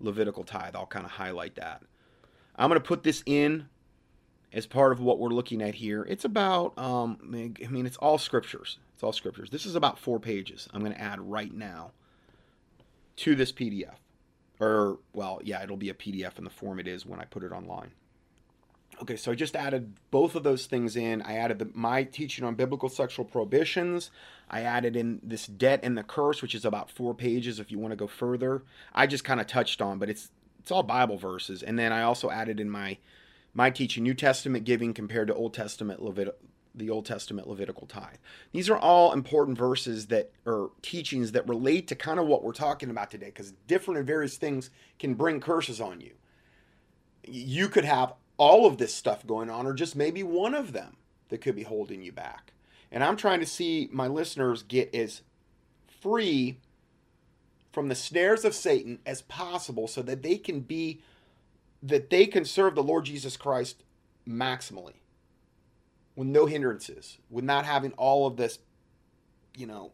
[0.00, 0.76] Levitical tithe.
[0.76, 1.82] I'll kind of highlight that.
[2.56, 3.68] I'm going to put this in
[4.52, 6.04] as part of what we're looking at here.
[6.08, 7.18] It's about, um,
[7.62, 8.78] I mean, it's all scriptures.
[8.94, 9.50] It's all scriptures.
[9.50, 11.92] This is about four pages I'm going to add right now
[13.16, 13.94] to this PDF.
[14.60, 17.44] Or, well, yeah, it'll be a PDF in the form it is when I put
[17.44, 17.92] it online.
[19.00, 21.22] Okay, so I just added both of those things in.
[21.22, 24.10] I added the, my teaching on biblical sexual prohibitions.
[24.50, 27.78] I added in this debt and the curse, which is about four pages if you
[27.78, 28.64] want to go further.
[28.92, 31.62] I just kind of touched on, but it's it's all Bible verses.
[31.62, 32.98] And then I also added in my
[33.54, 36.34] my teaching New Testament giving compared to Old Testament Levit
[36.74, 38.16] the Old Testament Levitical tithe.
[38.52, 42.52] These are all important verses that are teachings that relate to kind of what we're
[42.52, 46.12] talking about today, because different and various things can bring curses on you.
[47.24, 50.96] You could have all of this stuff going on, or just maybe one of them
[51.28, 52.52] that could be holding you back.
[52.90, 55.22] And I'm trying to see my listeners get as
[56.00, 56.58] free
[57.72, 61.00] from the snares of Satan as possible so that they can be
[61.82, 63.84] that they can serve the Lord Jesus Christ
[64.26, 64.94] maximally
[66.16, 68.58] with no hindrances, with not having all of this,
[69.56, 69.92] you know,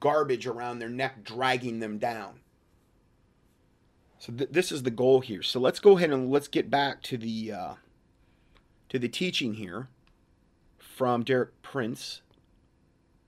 [0.00, 2.40] garbage around their neck dragging them down.
[4.20, 5.42] So th- this is the goal here.
[5.42, 7.74] So let's go ahead and let's get back to the uh,
[8.90, 9.88] to the teaching here
[10.78, 12.20] from Derek Prince.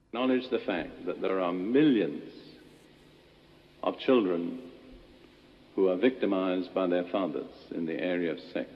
[0.09, 2.31] Acknowledge the fact that there are millions
[3.81, 4.59] of children
[5.75, 8.69] who are victimized by their fathers in the area of sex.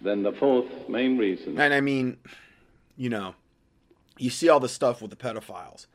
[0.00, 1.58] Then the fourth main reason.
[1.58, 2.18] And I mean,
[2.96, 3.34] you know,
[4.16, 5.86] you see all the stuff with the pedophiles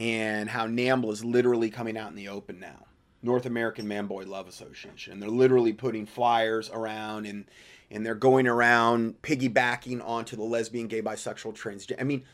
[0.00, 2.86] and how NAMBLA is literally coming out in the open now.
[3.22, 5.12] North American Man Boy Love Association.
[5.12, 7.44] And they're literally putting flyers around and
[7.92, 12.00] and they're going around piggybacking onto the lesbian, gay, bisexual, transgender.
[12.00, 12.24] I mean,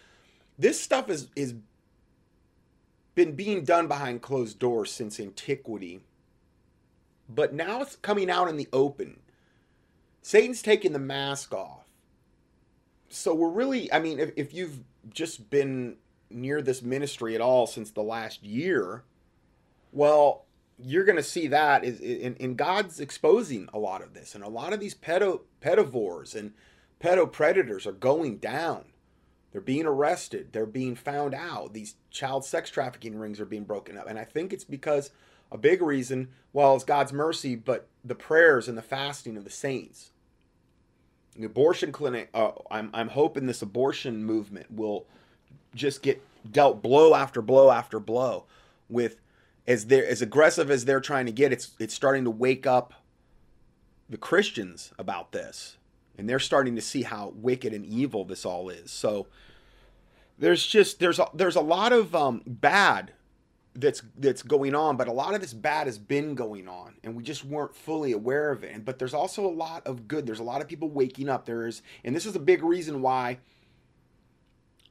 [0.56, 1.54] this stuff is is
[3.16, 6.02] been being done behind closed doors since antiquity,
[7.28, 9.18] but now it's coming out in the open.
[10.22, 11.86] Satan's taking the mask off.
[13.08, 15.96] So we're really, I mean, if, if you've just been
[16.30, 19.04] near this ministry at all since the last year,
[19.92, 20.44] well,
[20.78, 24.44] you're going to see that is in, in God's exposing a lot of this, and
[24.44, 26.52] a lot of these pedo pedivores and
[27.00, 28.86] pedo predators are going down.
[29.52, 30.48] They're being arrested.
[30.52, 31.72] They're being found out.
[31.72, 35.10] These child sex trafficking rings are being broken up, and I think it's because
[35.50, 39.50] a big reason, well, it's God's mercy, but the prayers and the fasting of the
[39.50, 40.10] saints.
[41.36, 42.30] The abortion clinic.
[42.34, 45.06] Uh, I'm I'm hoping this abortion movement will
[45.76, 48.44] just get dealt blow after blow after blow
[48.88, 49.20] with
[49.66, 52.94] as they're as aggressive as they're trying to get it's it's starting to wake up
[54.08, 55.76] the Christians about this.
[56.18, 58.90] And they're starting to see how wicked and evil this all is.
[58.90, 59.26] So
[60.38, 63.12] there's just there's a, there's a lot of um, bad
[63.74, 67.14] that's that's going on but a lot of this bad has been going on and
[67.14, 68.84] we just weren't fully aware of it.
[68.84, 70.26] But there's also a lot of good.
[70.26, 71.44] There's a lot of people waking up.
[71.44, 73.38] There's and this is a big reason why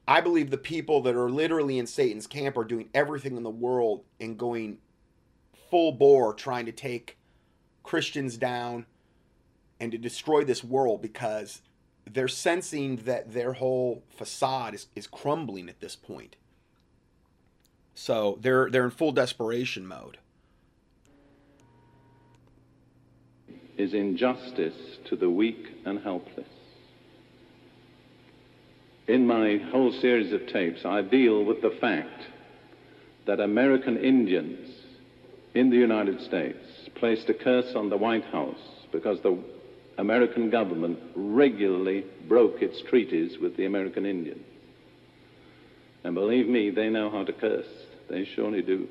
[0.08, 3.50] I believe the people that are literally in Satan's camp are doing everything in the
[3.50, 4.78] world and going
[5.70, 7.18] full bore trying to take
[7.82, 8.86] Christians down
[9.80, 11.60] and to destroy this world because
[12.10, 16.36] they're sensing that their whole facade is, is crumbling at this point.
[17.94, 20.18] So they're they're in full desperation mode.
[23.76, 26.46] Is injustice to the weak and helpless.
[29.08, 32.26] In my whole series of tapes, I deal with the fact
[33.26, 34.68] that American Indians
[35.54, 36.58] in the United States
[36.96, 38.58] placed a curse on the White House
[38.90, 39.38] because the
[39.98, 44.44] American government regularly broke its treaties with the American Indians.
[46.02, 47.66] And believe me, they know how to curse.
[48.10, 48.88] They surely do.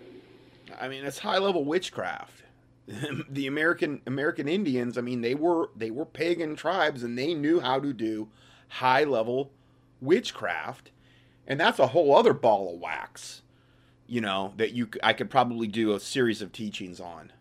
[0.80, 2.44] I mean, it's high level witchcraft.
[3.30, 7.60] the American American Indians, I mean, they were they were pagan tribes and they knew
[7.60, 8.30] how to do
[8.68, 9.52] high level
[10.02, 10.92] witchcraft,
[11.48, 13.42] and that's a whole other ball of wax.
[14.08, 17.32] You know that you I could probably do a series of teachings on.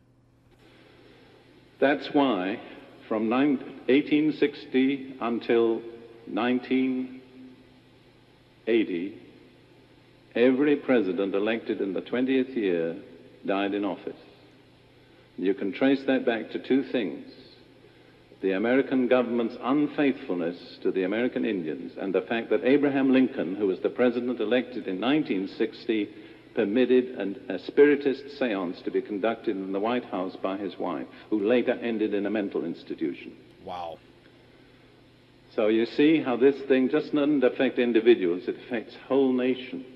[1.79, 2.61] That's why,
[3.09, 5.83] from 1860 until
[6.27, 9.19] 1980,
[10.35, 12.97] every president elected in the 20th year
[13.45, 14.17] died in office.
[15.37, 17.31] You can trace that back to two things
[18.45, 23.69] the American government's unfaithfulness to the American Indians and the fact that Abraham Lincoln, who
[23.69, 26.11] was the president elected in 1960,
[26.55, 31.07] permitted an, a spiritist seance to be conducted in the White House by his wife,
[31.31, 33.33] who later ended in a mental institution.
[33.65, 33.97] Wow.
[35.57, 39.87] So you see how this thing just doesn't affect individuals, it affects whole nations.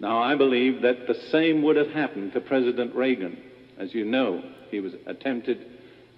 [0.00, 3.36] Now, I believe that the same would have happened to President Reagan.
[3.78, 5.75] As you know, he was attempted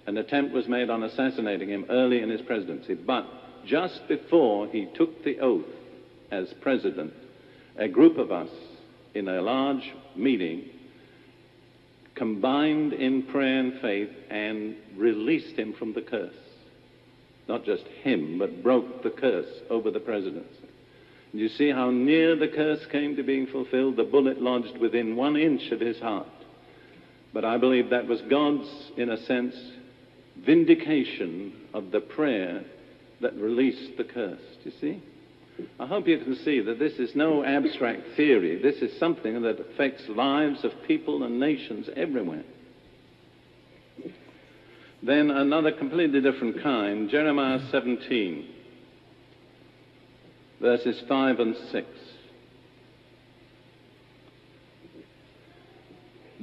[0.09, 2.95] an attempt was made on assassinating him early in his presidency.
[2.95, 3.27] But
[3.63, 5.67] just before he took the oath
[6.31, 7.13] as president,
[7.77, 8.49] a group of us
[9.13, 10.67] in a large meeting
[12.15, 16.33] combined in prayer and faith and released him from the curse.
[17.47, 20.69] Not just him, but broke the curse over the presidency.
[21.33, 23.95] You see how near the curse came to being fulfilled?
[23.95, 26.25] The bullet lodged within one inch of his heart.
[27.31, 29.53] But I believe that was God's, in a sense,
[30.45, 32.63] vindication of the prayer
[33.21, 34.39] that released the curse.
[34.63, 35.03] Do you see?
[35.79, 38.61] I hope you can see that this is no abstract theory.
[38.61, 42.43] This is something that affects lives of people and nations everywhere.
[45.01, 48.47] Then another completely different kind, Jeremiah 17,
[50.61, 51.87] verses 5 and 6.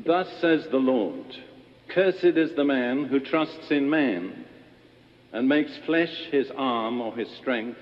[0.06, 1.26] Thus says the Lord.
[1.96, 4.44] Cursed is the man who trusts in man
[5.32, 7.78] and makes flesh his arm or his strength,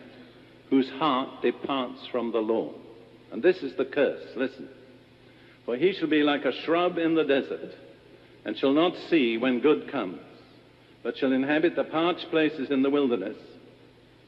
[0.71, 2.77] whose heart departs from the Lord.
[3.33, 4.23] And this is the curse.
[4.37, 4.69] Listen.
[5.67, 7.75] For he shall be like a shrub in the desert,
[8.45, 10.21] and shall not see when good comes,
[11.03, 13.37] but shall inhabit the parched places in the wilderness,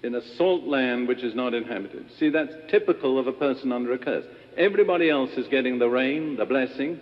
[0.03, 2.07] in a salt land which is not inhabited.
[2.19, 4.25] See, that's typical of a person under a curse.
[4.57, 6.99] Everybody else is getting the rain, the blessing,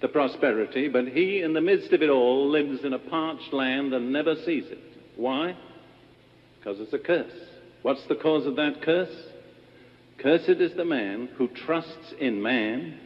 [0.00, 3.94] the prosperity, but he, in the midst of it all, lives in a parched land
[3.94, 4.78] and never sees it.
[5.16, 5.56] Why?
[6.58, 7.32] Because it's a curse.
[7.82, 9.14] What's the cause of that curse?
[10.18, 12.98] Cursed is the man who trusts in man,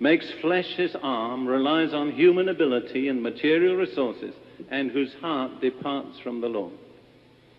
[0.00, 4.34] makes flesh his arm, relies on human ability and material resources,
[4.70, 6.72] and whose heart departs from the Lord.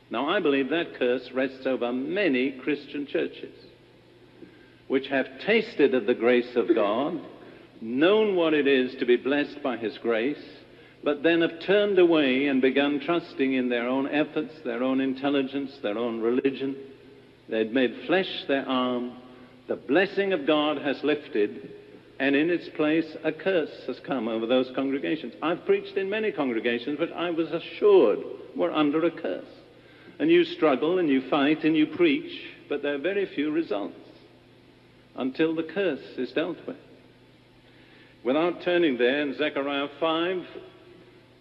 [0.10, 3.54] Now, I believe that curse rests over many Christian churches
[4.88, 7.20] which have tasted of the grace of God,
[7.86, 10.44] known what it is to be blessed by His grace,
[11.04, 15.72] but then have turned away and begun trusting in their own efforts, their own intelligence,
[15.84, 16.76] their own religion.
[17.48, 19.14] They'd made flesh their arm.
[19.68, 21.70] The blessing of God has lifted,
[22.20, 25.36] and in its place a curse has come over those congregations.
[25.44, 28.20] I've preached in many congregations, but I was assured
[28.56, 29.46] we're under a curse.
[30.18, 32.32] And you struggle and you fight and you preach,
[32.68, 34.00] but there are very few results
[35.16, 36.78] until the curse is dealt with.
[38.26, 40.48] Without turning there, in Zechariah 5,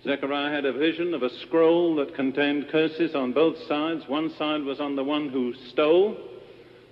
[0.05, 4.05] Zechariah had a vision of a scroll that contained curses on both sides.
[4.07, 6.14] One side was on the one who stole,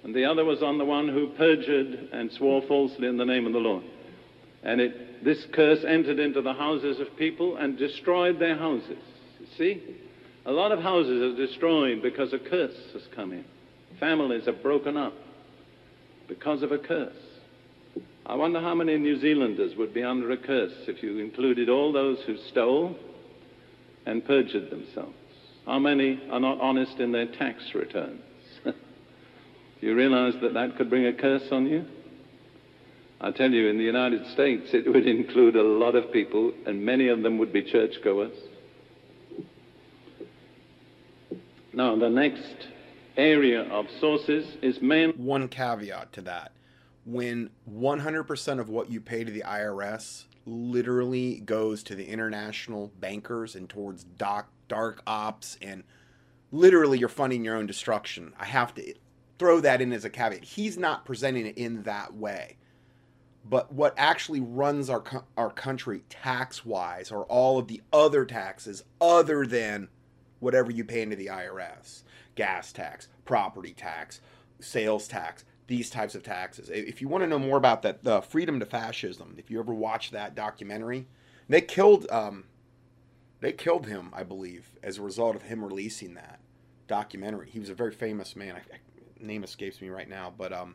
[0.03, 3.47] and the other was on the one who perjured and swore falsely in the name
[3.47, 3.85] of the Lord.
[4.63, 8.97] And it, this curse entered into the houses of people and destroyed their houses.
[9.41, 9.83] You see?
[10.47, 13.45] A lot of houses are destroyed because a curse has come in.
[14.01, 15.13] Families are broken up
[16.29, 17.13] because of a curse.
[18.25, 21.93] I wonder how many New Zealanders would be under a curse if you included all
[21.93, 22.97] those who stole
[24.07, 25.15] and perjured themselves.
[25.67, 28.23] How many are not honest in their tax returns?
[28.65, 28.73] Do
[29.81, 31.85] you realize that that could bring a curse on you?
[33.21, 36.85] I tell you, in the United States, it would include a lot of people, and
[36.85, 38.37] many of them would be churchgoers.
[41.73, 42.69] Now, the next
[43.17, 45.13] area of sources is men.
[45.17, 46.53] One caveat to that
[47.05, 53.55] when 100% of what you pay to the IRS literally goes to the international bankers
[53.55, 55.85] and towards dark, dark ops and
[56.51, 58.33] literally you're funding your own destruction.
[58.39, 58.95] I have to
[59.39, 60.45] throw that in as a caveat.
[60.45, 62.59] He's not presenting it in that way.
[63.45, 65.03] But what actually runs our
[65.37, 69.89] our country tax-wise are all of the other taxes other than
[70.39, 72.05] whatever you pay into the IRS.
[72.37, 74.21] Gas tax, property tax,
[74.61, 76.69] sales tax, these types of taxes.
[76.71, 79.73] If you want to know more about that, the Freedom to Fascism, if you ever
[79.73, 81.07] watch that documentary,
[81.49, 82.45] they killed um,
[83.41, 86.41] they killed him, I believe, as a result of him releasing that
[86.87, 87.51] documentary.
[87.51, 88.55] He was a very famous man.
[88.55, 88.79] I, I,
[89.21, 90.75] name escapes me right now, but um,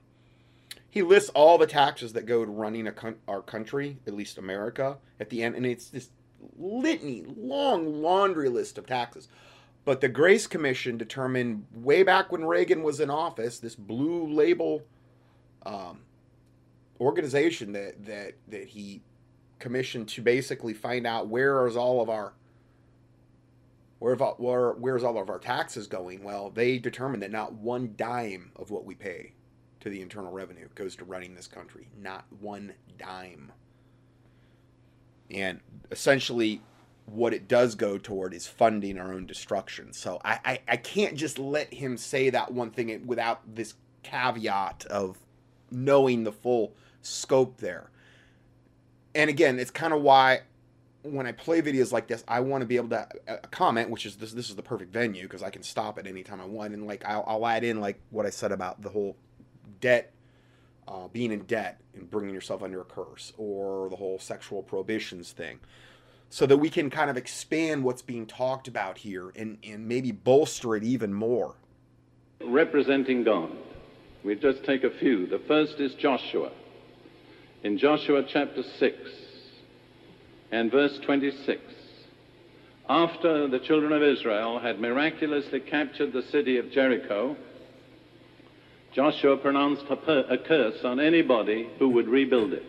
[0.89, 2.93] he lists all the taxes that go to running a,
[3.27, 6.09] our country, at least America, at the end, and it's this
[6.57, 9.27] litany, long laundry list of taxes.
[9.87, 14.83] But the Grace Commission determined way back when Reagan was in office, this blue label
[15.65, 16.01] um,
[16.99, 19.01] organization that, that, that he
[19.59, 22.33] commissioned to basically find out where is all of our
[23.99, 26.21] where, where where's all of our taxes going?
[26.21, 29.31] Well, they determined that not one dime of what we pay
[29.79, 31.87] to the internal revenue goes to running this country.
[31.97, 33.53] Not one dime.
[35.31, 35.61] And
[35.91, 36.61] essentially,
[37.07, 39.93] what it does go toward is funding our own destruction.
[39.93, 44.85] So I, I, I, can't just let him say that one thing without this caveat
[44.89, 45.17] of
[45.71, 47.89] knowing the full scope there.
[49.15, 50.41] And again, it's kind of why
[51.03, 54.05] when I play videos like this, I want to be able to uh, comment, which
[54.05, 56.45] is this this is the perfect venue because I can stop at any time I
[56.45, 59.15] want, and like I'll, I'll add in like what I said about the whole
[59.79, 60.13] debt,
[60.87, 65.31] uh, being in debt and bringing yourself under a curse, or the whole sexual prohibitions
[65.31, 65.59] thing
[66.29, 70.11] so that we can kind of expand what's being talked about here and, and maybe
[70.11, 71.55] bolster it even more.
[72.43, 73.49] Representing God.
[74.23, 75.27] We just take a few.
[75.27, 76.51] The first is Joshua.
[77.63, 78.95] In Joshua chapter 6
[80.51, 81.61] and verse 26,
[82.89, 87.35] after the children of Israel had miraculously captured the city of Jericho,
[88.93, 92.63] Joshua pronounced a, curse on anybody who would rebuild it.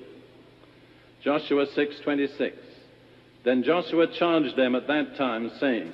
[1.22, 2.68] Joshua 6:26
[3.44, 5.93] then Joshua charged them at that time, saying,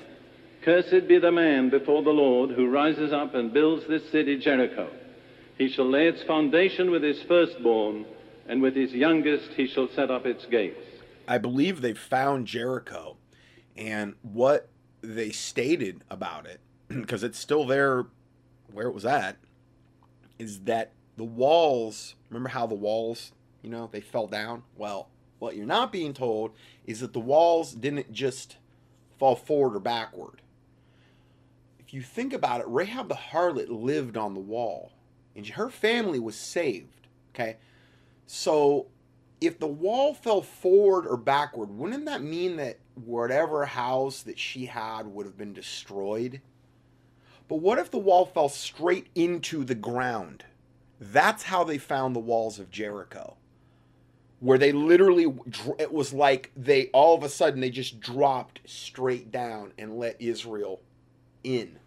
[0.63, 4.89] Cursed be the man before the Lord who rises up and builds this city Jericho.
[5.57, 8.05] He shall lay its foundation with his firstborn,
[8.47, 10.81] and with his youngest he shall set up its gates.
[11.27, 13.17] I believe they found Jericho,
[13.77, 14.69] and what
[15.01, 18.05] they stated about it, because it's still there
[18.71, 19.37] where it was at,
[20.39, 23.31] is that the walls, remember how the walls,
[23.61, 24.63] you know, they fell down?
[24.75, 25.09] Well,
[25.39, 26.51] what you're not being told
[26.85, 28.57] is that the walls didn't just
[29.17, 30.41] fall forward or backward.
[31.79, 34.93] If you think about it, Rahab the harlot lived on the wall,
[35.35, 37.07] and her family was saved.
[37.33, 37.57] Okay?
[38.25, 38.87] So
[39.41, 44.65] if the wall fell forward or backward, wouldn't that mean that whatever house that she
[44.65, 46.41] had would have been destroyed?
[47.47, 50.45] But what if the wall fell straight into the ground?
[50.99, 53.37] That's how they found the walls of Jericho
[54.39, 55.33] where they literally
[55.79, 60.21] it was like they all of a sudden they just dropped straight down and let
[60.21, 60.81] Israel
[61.43, 61.79] in.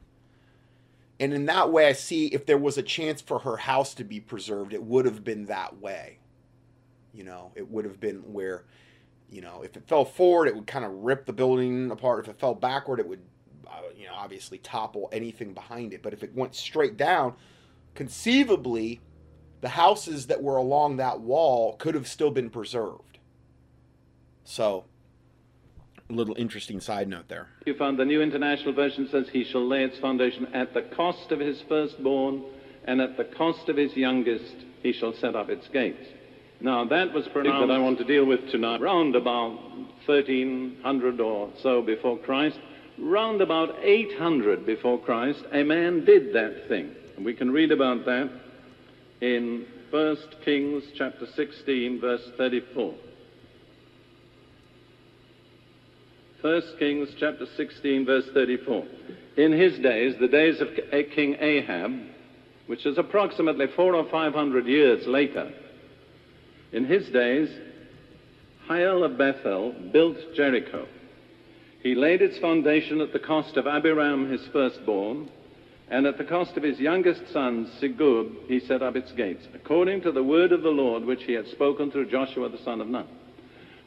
[1.20, 4.04] And in that way, I see if there was a chance for her house to
[4.04, 6.18] be preserved, it would have been that way.
[7.12, 8.64] You know, it would have been where,
[9.28, 12.24] you know, if it fell forward, it would kind of rip the building apart.
[12.24, 13.22] If it fell backward, it would,
[13.66, 16.02] uh, you know, obviously topple anything behind it.
[16.02, 17.34] But if it went straight down,
[17.96, 19.00] conceivably,
[19.60, 23.18] the houses that were along that wall could have still been preserved.
[24.44, 24.85] So,
[26.09, 27.48] a little interesting side note there.
[27.66, 31.32] You found the New International Version says he shall lay its foundation at the cost
[31.32, 32.44] of his firstborn,
[32.85, 36.06] and at the cost of his youngest he shall set up its gates.
[36.60, 39.59] Now that was pronounced that I want to deal with tonight, round about
[40.06, 42.59] 1300 or so before Christ.
[43.01, 46.94] Round about 800 before Christ, a man did that thing.
[47.16, 48.28] And we can read about that
[49.20, 52.94] in 1 Kings chapter 16, verse 34.
[56.40, 58.84] 1 Kings chapter 16, verse 34.
[59.36, 61.92] In his days, the days of eh, King Ahab,
[62.66, 65.50] which is approximately four or five hundred years later,
[66.72, 67.48] in his days,
[68.68, 70.86] Hiel of Bethel built Jericho.
[71.82, 75.30] He laid its foundation at the cost of Abiram, his firstborn,
[75.90, 80.02] and at the cost of his youngest son, Segub, he set up its gates, according
[80.02, 82.89] to the word of the Lord which he had spoken through Joshua the son of
[82.89, 83.09] Nun.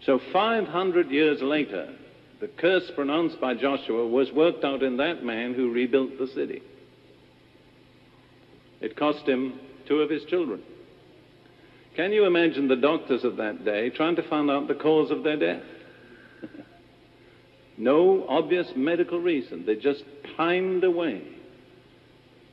[0.05, 1.93] So 500 years later,
[2.39, 6.63] the curse pronounced by Joshua was worked out in that man who rebuilt the city.
[8.81, 10.63] It cost him two of his children.
[11.95, 15.23] Can you imagine the doctors of that day trying to find out the cause of
[15.23, 15.63] their death?
[17.77, 19.65] no obvious medical reason.
[19.67, 20.03] They just
[20.35, 21.21] pined away.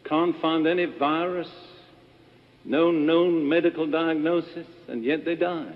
[0.08, 1.50] Can't find any virus,
[2.64, 5.74] no known medical diagnosis, and yet they die.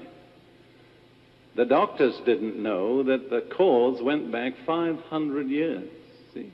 [1.54, 5.88] The doctors didn't know that the cause went back 500 years,
[6.32, 6.50] see,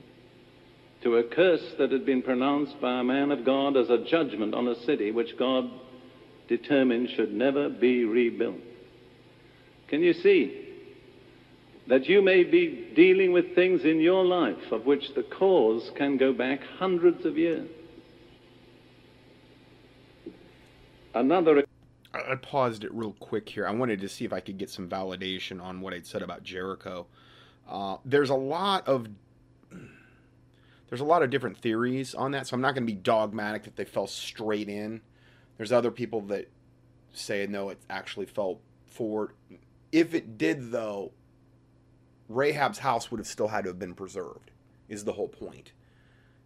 [1.03, 4.53] to a curse that had been pronounced by a man of God as a judgment
[4.53, 5.69] on a city which God
[6.49, 8.59] determined should never be rebuilt.
[9.87, 10.68] Can you see
[11.89, 16.17] that you may be dealing with things in your life of which the cause can
[16.17, 17.67] go back hundreds of years?
[21.15, 21.63] Another
[22.13, 23.67] I paused it real quick here.
[23.67, 26.43] I wanted to see if I could get some validation on what I'd said about
[26.43, 27.07] Jericho.
[27.67, 29.07] Uh, there's a lot of
[30.89, 33.63] there's a lot of different theories on that, so I'm not going to be dogmatic
[33.63, 35.01] that they fell straight in.
[35.57, 36.49] There's other people that
[37.13, 39.31] say no, it actually fell forward.
[39.91, 41.11] If it did, though,
[42.29, 44.51] Rahab's house would have still had to have been preserved.
[44.87, 45.73] Is the whole point?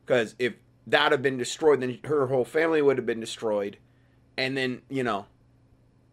[0.06, 0.54] Because if
[0.88, 3.78] that had been destroyed, then her whole family would have been destroyed,
[4.38, 5.28] and then you know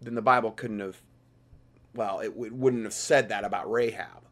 [0.01, 1.01] then the Bible couldn't have,
[1.94, 4.22] well, it w- wouldn't have said that about Rahab.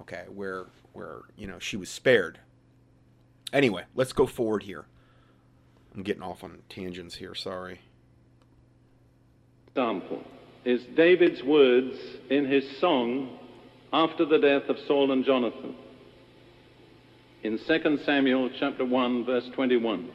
[0.00, 2.38] Okay, where where you know she was spared.
[3.52, 4.86] Anyway, let's go forward here.
[5.94, 7.34] I'm getting off on tangents here.
[7.34, 7.80] Sorry.
[9.68, 10.22] Example
[10.64, 11.96] is David's words
[12.30, 13.37] in his song
[13.92, 15.74] after the death of Saul and Jonathan
[17.42, 20.10] in 2 Samuel chapter 1 verse 21.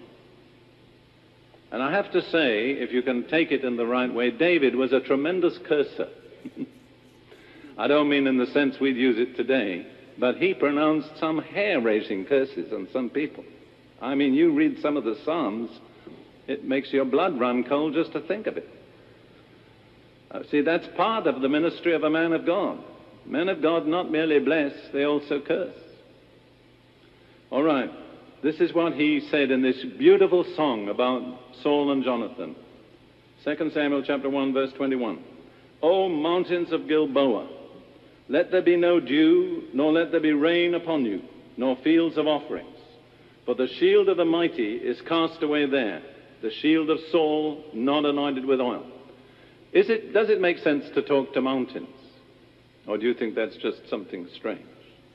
[1.72, 4.76] And I have to say, if you can take it in the right way, David
[4.76, 6.08] was a tremendous curser.
[7.78, 9.88] I don't mean in the sense we'd use it today,
[10.20, 13.44] but he pronounced some hair raising curses on some people.
[14.00, 15.72] I mean, you read some of the Psalms,
[16.46, 18.70] it makes your blood run cold just to think of it.
[20.30, 22.84] Uh, see, that's part of the ministry of a man of God.
[23.26, 25.76] Men of God not merely bless, they also curse.
[27.50, 27.90] All right.
[28.44, 31.22] This is what he said in this beautiful song about
[31.62, 32.56] Saul and Jonathan.
[33.46, 35.24] 2 Samuel chapter 1 verse 21.
[35.82, 37.48] O mountains of Gilboa,
[38.28, 41.22] let there be no dew, nor let there be rain upon you,
[41.58, 42.78] nor fields of offerings.
[43.46, 46.02] For the shield of the mighty is cast away there,
[46.42, 48.86] the shield of Saul not anointed with oil.
[49.74, 51.88] Is it, does it make sense to talk to mountains?
[52.88, 54.66] Or do you think that's just something strange?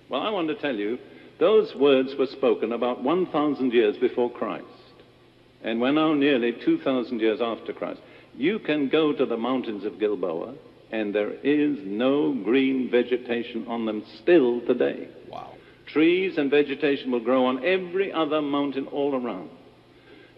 [0.08, 0.98] Well, I want to tell you
[1.38, 4.64] those words were spoken about 1,000 years before Christ.
[5.62, 8.00] And we're now nearly 2,000 years after Christ.
[8.36, 10.54] You can go to the mountains of Gilboa,
[10.92, 15.08] and there is no green vegetation on them still today.
[15.28, 15.54] Wow.
[15.86, 19.50] Trees and vegetation will grow on every other mountain all around.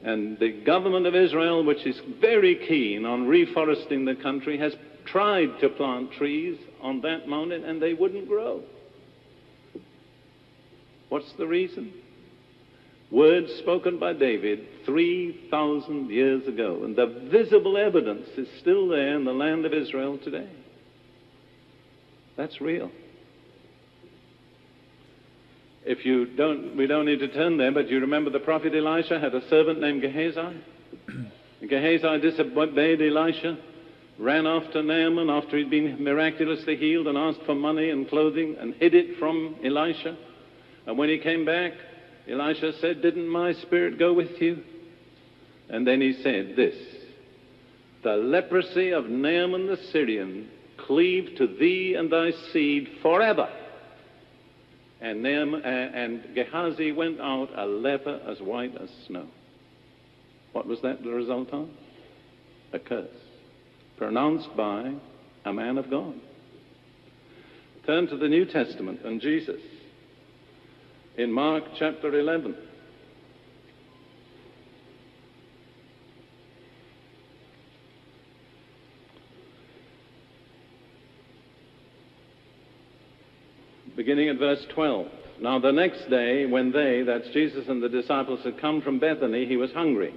[0.03, 4.75] And the government of Israel, which is very keen on reforesting the country, has
[5.05, 8.63] tried to plant trees on that mountain, and they wouldn't grow.
[11.09, 11.93] What's the reason?
[13.11, 19.25] Words spoken by David 3,000 years ago, and the visible evidence is still there in
[19.25, 20.49] the land of Israel today.
[22.37, 22.91] That's real.
[25.85, 29.19] If you don't, we don't need to turn there, but you remember the prophet Elisha
[29.19, 30.63] had a servant named Gehazi?
[31.69, 33.59] Gehazi disobeyed Elisha,
[34.21, 38.75] ran after Naaman after he'd been miraculously healed and asked for money and clothing and
[38.75, 40.17] hid it from Elisha.
[40.87, 41.73] And when he came back,
[42.29, 44.63] Elisha said, Didn't my spirit go with you?
[45.71, 46.77] And then he said this
[48.05, 53.49] The leprosy of Naaman the Syrian cleave to thee and thy seed forever.
[55.01, 59.27] And, Naaman, uh, and Gehazi went out a leper as white as snow.
[60.53, 61.71] What was that the result of?
[62.75, 63.09] A curse
[64.01, 64.95] pronounced by
[65.45, 66.15] a man of God.
[67.85, 69.61] Turn to the New Testament and Jesus
[71.19, 72.57] in Mark chapter 11.
[83.97, 85.09] beginning at verse 12.
[85.43, 89.45] Now, the next day, when they, that's Jesus and the disciples, had come from Bethany,
[89.45, 90.15] he was hungry.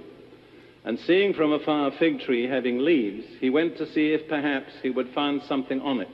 [0.84, 4.72] And seeing from afar a fig tree having leaves, he went to see if perhaps
[4.82, 6.08] he would find something on it.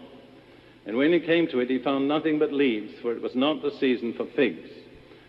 [0.87, 3.63] And when he came to it, he found nothing but leaves, for it was not
[3.63, 4.69] the season for figs.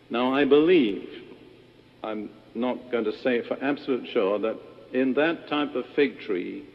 [0.09, 1.07] Now, I believe,
[2.03, 4.59] I'm not going to say for absolute sure, that
[4.93, 6.65] in that type of fig tree,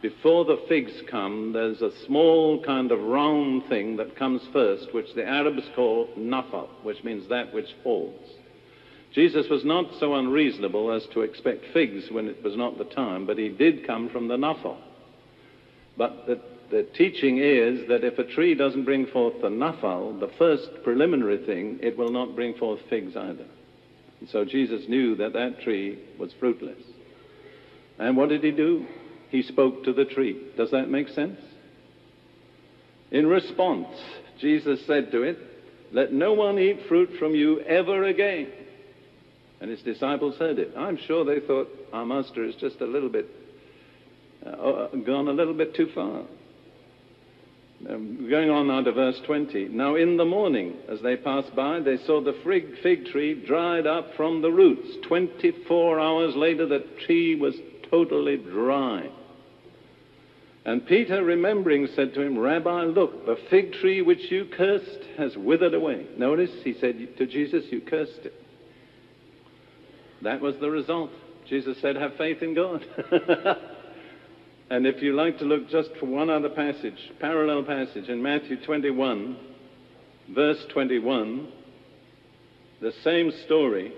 [0.00, 5.14] before the figs come, there's a small kind of round thing that comes first, which
[5.14, 8.28] the Arabs call nafal, which means that which falls.
[9.14, 13.26] Jesus was not so unreasonable as to expect figs when it was not the time,
[13.26, 14.78] but he did come from the nafal.
[15.98, 16.40] But the,
[16.70, 21.44] the teaching is that if a tree doesn't bring forth the nafal, the first preliminary
[21.44, 23.46] thing, it will not bring forth figs either.
[24.20, 26.80] And so Jesus knew that that tree was fruitless.
[27.98, 28.86] And what did he do?
[29.32, 30.38] he spoke to the tree.
[30.58, 31.40] Does that make sense?
[33.10, 33.88] In response,
[34.38, 35.38] Jesus said to it,
[35.90, 38.52] Let no one eat fruit from you ever again.
[39.62, 40.74] And his disciples heard it.
[40.76, 43.28] I'm sure they thought, Our master is just a little bit,
[44.44, 46.24] uh, uh gone a little bit too far.
[47.88, 49.68] Um, going on now to verse 20.
[49.68, 53.86] Now in the morning, as they passed by, they saw the fig, fig tree dried
[53.86, 54.96] up from the roots.
[55.06, 57.54] 24 hours later, the tree was
[57.88, 59.08] totally dry.
[60.64, 65.36] And Peter, remembering, said to him, Rabbi, look, the fig tree which you cursed has
[65.36, 66.06] withered away.
[66.18, 68.34] Notice, he said to Jesus, You cursed it.
[70.22, 71.10] That was the result.
[71.48, 72.84] Jesus said, Have faith in God.
[74.70, 78.64] and if you like to look just for one other passage, parallel passage in Matthew
[78.64, 79.36] 21,
[80.34, 81.48] verse 21,
[82.80, 83.92] the same story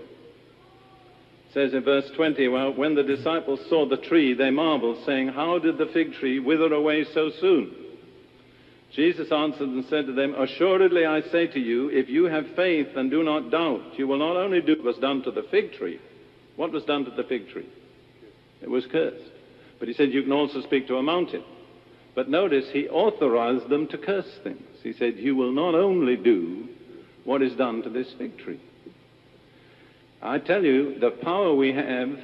[1.53, 5.59] says in verse 20, well, when the disciples saw the tree, they marveled, saying, How
[5.59, 7.73] did the fig tree wither away so soon?
[8.93, 12.89] Jesus answered and said to them, Assuredly I say to you, if you have faith
[12.97, 15.73] and do not doubt, you will not only do what was done to the fig
[15.75, 16.01] tree.
[16.57, 17.69] What was done to the fig tree?
[18.63, 19.31] It was cursed.
[19.79, 21.45] But he said, You can also speak to a mountain.
[22.15, 24.63] But notice, he authorized them to curse things.
[24.83, 26.69] He said, You will not only do
[27.25, 28.61] what is done to this fig tree.
[30.23, 32.19] I tell you, the power we have,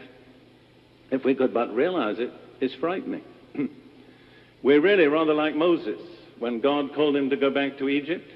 [1.11, 3.23] if we could but realize it, is frightening.
[4.62, 6.01] We're really rather like Moses
[6.39, 8.31] when God called him to go back to Egypt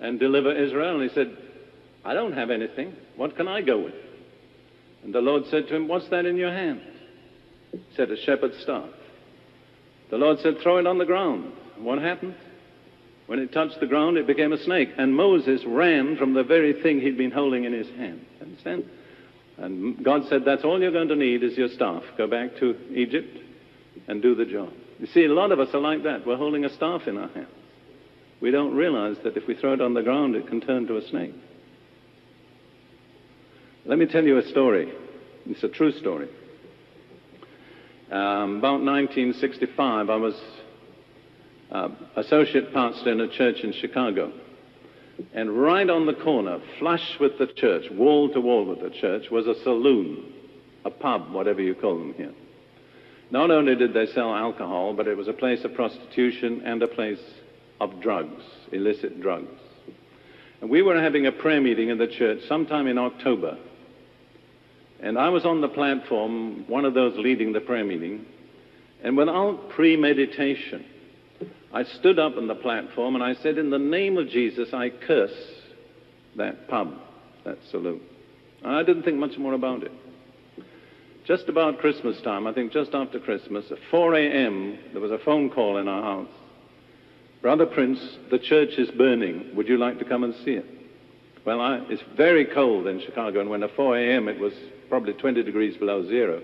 [0.00, 1.00] and deliver Israel.
[1.00, 1.36] And he said,
[2.04, 2.94] I don't have anything.
[3.16, 3.94] What can I go with?
[5.02, 6.80] And the Lord said to him, What's that in your hand?
[7.72, 8.88] He said, A shepherd's staff.
[10.10, 11.52] The Lord said, Throw it on the ground.
[11.78, 12.34] What happened?
[13.26, 14.90] When it touched the ground, it became a snake.
[14.96, 18.24] And Moses ran from the very thing he'd been holding in his hand.
[18.40, 18.84] Understand?
[19.58, 22.02] And God said, That's all you're going to need is your staff.
[22.16, 23.38] Go back to Egypt
[24.08, 24.72] and do the job.
[24.98, 26.26] You see, a lot of us are like that.
[26.26, 27.48] We're holding a staff in our hands.
[28.40, 30.96] We don't realize that if we throw it on the ground, it can turn to
[30.96, 31.34] a snake.
[33.86, 34.92] Let me tell you a story.
[35.46, 36.28] It's a true story.
[38.10, 40.34] Um, about 1965, I was
[41.70, 44.32] uh, associate pastor in a church in Chicago.
[45.32, 49.30] And right on the corner, flush with the church, wall to wall with the church,
[49.30, 50.32] was a saloon,
[50.84, 52.34] a pub, whatever you call them here.
[53.30, 56.88] Not only did they sell alcohol, but it was a place of prostitution and a
[56.88, 57.22] place
[57.80, 58.42] of drugs,
[58.72, 59.60] illicit drugs.
[60.60, 63.58] And we were having a prayer meeting in the church sometime in October.
[65.02, 68.24] And I was on the platform, one of those leading the prayer meeting.
[69.02, 70.84] And without premeditation,
[71.72, 74.90] I stood up on the platform and I said, In the name of Jesus, I
[74.90, 75.36] curse
[76.36, 76.94] that pub,
[77.44, 78.00] that saloon.
[78.64, 79.92] I didn't think much more about it.
[81.26, 85.18] Just about Christmas time, I think just after Christmas, at 4 a.m., there was a
[85.18, 86.32] phone call in our house.
[87.42, 87.98] Brother Prince,
[88.30, 89.54] the church is burning.
[89.54, 90.66] Would you like to come and see it?
[91.44, 94.28] Well, I, it's very cold in Chicago, and when at 4 a.m.
[94.28, 94.52] it was
[94.88, 96.42] probably 20 degrees below zero,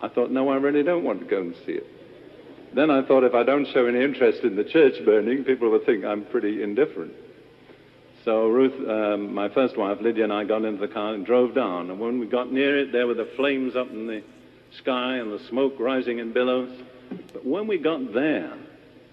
[0.00, 1.86] I thought, no, I really don't want to go and see it.
[2.74, 5.84] Then I thought if I don't show any interest in the church burning, people will
[5.84, 7.12] think I'm pretty indifferent.
[8.24, 11.54] So Ruth, um, my first wife, Lydia, and I got into the car and drove
[11.54, 11.90] down.
[11.90, 14.22] And when we got near it, there were the flames up in the
[14.76, 16.70] sky and the smoke rising in billows.
[17.32, 18.52] But when we got there,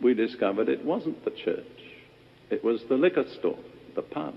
[0.02, 1.66] we discovered it wasn't the church.
[2.50, 3.60] It was the liquor store,
[3.96, 4.36] the pub.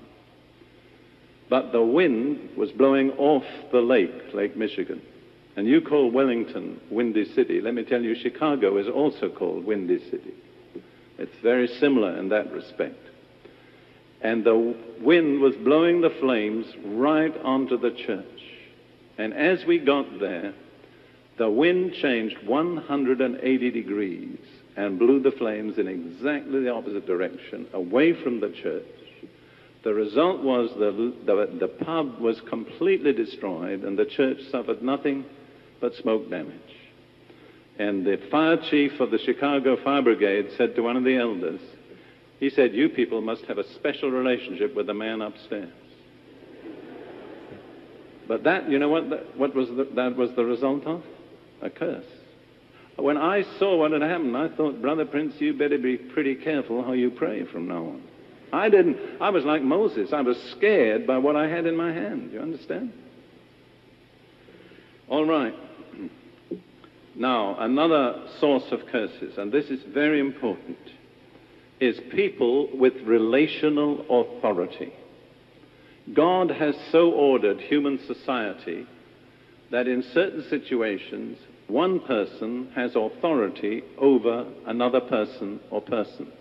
[1.50, 5.02] But the wind was blowing off the lake, Lake Michigan.
[5.56, 7.60] And you call Wellington Windy City.
[7.60, 10.32] Let me tell you, Chicago is also called Windy City.
[11.18, 13.00] It's very similar in that respect.
[14.22, 18.24] And the wind was blowing the flames right onto the church.
[19.18, 20.54] And as we got there,
[21.36, 24.38] the wind changed 180 degrees
[24.76, 28.84] and blew the flames in exactly the opposite direction, away from the church.
[29.82, 35.24] The result was the, the, the pub was completely destroyed and the church suffered nothing
[35.80, 36.54] but smoke damage.
[37.78, 41.60] And the fire chief of the Chicago Fire Brigade said to one of the elders,
[42.38, 45.72] he said, You people must have a special relationship with the man upstairs.
[48.28, 51.02] But that, you know what, that, what was the, that was the result of?
[51.62, 52.04] A curse.
[52.96, 56.84] When I saw what had happened, I thought, Brother Prince, you better be pretty careful
[56.84, 58.02] how you pray from now on.
[58.52, 60.12] I didn't, I was like Moses.
[60.12, 62.32] I was scared by what I had in my hand.
[62.32, 62.92] You understand?
[65.08, 65.54] All right.
[67.14, 70.78] Now, another source of curses, and this is very important,
[71.80, 74.92] is people with relational authority.
[76.14, 78.86] God has so ordered human society
[79.70, 86.32] that in certain situations, one person has authority over another person or persons.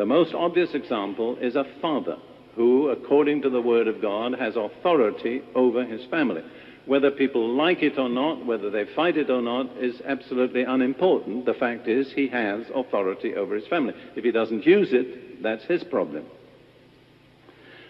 [0.00, 2.16] The most obvious example is a father
[2.54, 6.40] who, according to the Word of God, has authority over his family.
[6.86, 11.44] Whether people like it or not, whether they fight it or not, is absolutely unimportant.
[11.44, 13.92] The fact is, he has authority over his family.
[14.16, 16.24] If he doesn't use it, that's his problem.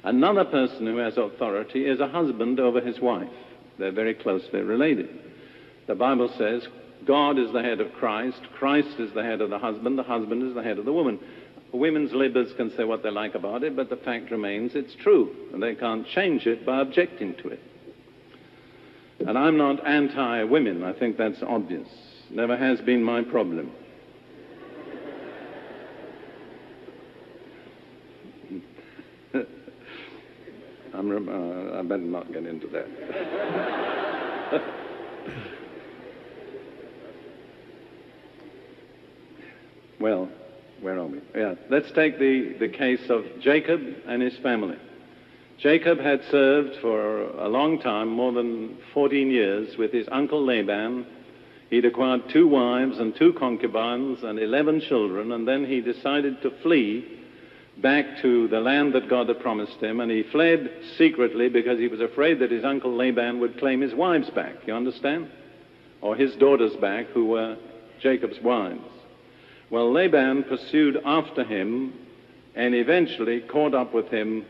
[0.02, 3.30] Another person who has authority is a husband over his wife.
[3.78, 5.10] They're very closely related.
[5.86, 6.66] The Bible says
[7.06, 10.42] God is the head of Christ, Christ is the head of the husband, the husband
[10.42, 11.18] is the head of the woman.
[11.72, 15.34] Women's libbers can say what they like about it, but the fact remains it's true,
[15.52, 17.60] and they can't change it by objecting to it.
[19.20, 21.88] And I'm not anti women, I think that's obvious.
[22.30, 23.70] Never has been my problem.
[30.94, 32.86] I'm, uh, I better not get into that.
[40.00, 40.28] well,
[40.80, 41.20] where are we?
[41.34, 44.76] Yeah, let's take the, the case of Jacob and his family.
[45.58, 51.06] Jacob had served for a long time, more than 14 years, with his uncle Laban.
[51.68, 56.50] He'd acquired two wives and two concubines and 11 children, and then he decided to
[56.62, 57.18] flee
[57.82, 61.88] back to the land that God had promised him, and he fled secretly because he
[61.88, 64.54] was afraid that his uncle Laban would claim his wives back.
[64.66, 65.30] You understand?
[66.00, 67.56] Or his daughters back, who were
[68.00, 68.80] Jacob's wives.
[69.70, 71.92] Well, Laban pursued after him
[72.56, 74.44] and eventually caught up with him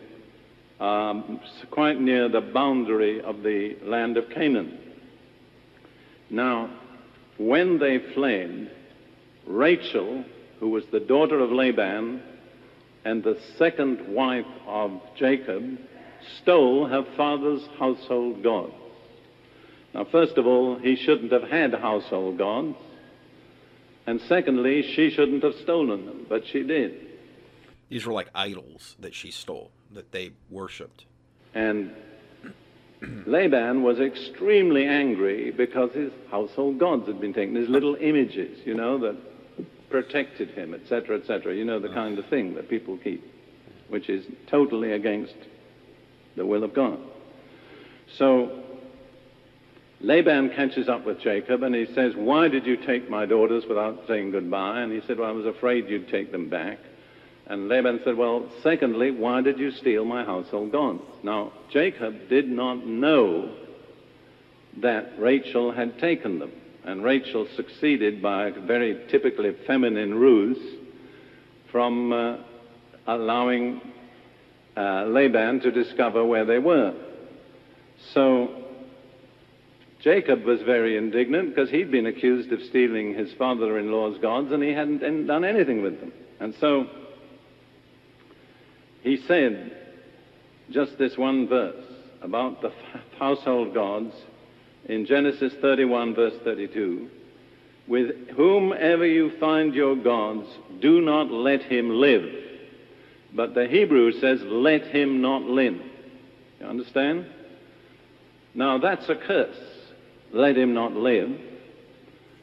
[0.81, 1.41] um,
[1.71, 4.79] quite near the boundary of the land of Canaan.
[6.31, 6.71] Now,
[7.37, 8.71] when they fled,
[9.47, 10.25] Rachel,
[10.59, 12.23] who was the daughter of Laban,
[13.05, 15.79] and the second wife of Jacob
[16.41, 18.73] stole her father's household gods.
[19.93, 22.77] Now, first of all, he shouldn't have had household gods.
[24.07, 27.07] And secondly, she shouldn't have stolen them, but she did.
[27.89, 31.05] These were like idols that she stole, that they worshipped.
[31.55, 31.93] And
[33.27, 38.75] Laban was extremely angry because his household gods had been taken, his little images, you
[38.75, 39.17] know, that
[39.91, 41.55] protected him, etc., etc.
[41.55, 43.25] You know, the kind of thing that people keep,
[43.89, 45.35] which is totally against
[46.37, 46.99] the will of God.
[48.17, 48.60] So
[50.03, 54.03] Laban catches up with Jacob and he says, Why did you take my daughters without
[54.09, 54.81] saying goodbye?
[54.81, 56.79] And he said, Well, I was afraid you'd take them back.
[57.47, 61.03] And Laban said, Well, secondly, why did you steal my household gods?
[61.23, 63.55] Now, Jacob did not know
[64.79, 66.53] that Rachel had taken them.
[66.85, 70.79] And Rachel succeeded by a very typically feminine ruse
[71.71, 72.37] from uh,
[73.07, 73.83] allowing
[74.77, 76.95] uh, Laban to discover where they were.
[78.15, 78.70] So
[80.03, 84.51] Jacob was very indignant because he'd been accused of stealing his father in law's gods
[84.51, 86.13] and he hadn't done anything with them.
[86.41, 86.87] And so
[89.03, 89.77] he said
[90.71, 91.85] just this one verse
[92.23, 92.73] about the
[93.19, 94.15] household gods
[94.87, 97.11] in Genesis 31, verse 32.
[97.87, 100.49] With whomever you find your gods,
[100.81, 102.25] do not let him live.
[103.35, 105.77] But the Hebrew says, let him not live.
[106.61, 107.27] You understand?
[108.55, 109.57] Now that's a curse.
[110.33, 111.31] Let him not live.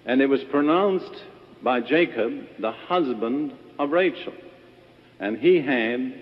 [0.06, 1.24] And it was pronounced
[1.64, 4.34] by Jacob, the husband of Rachel.
[5.20, 6.14] And he had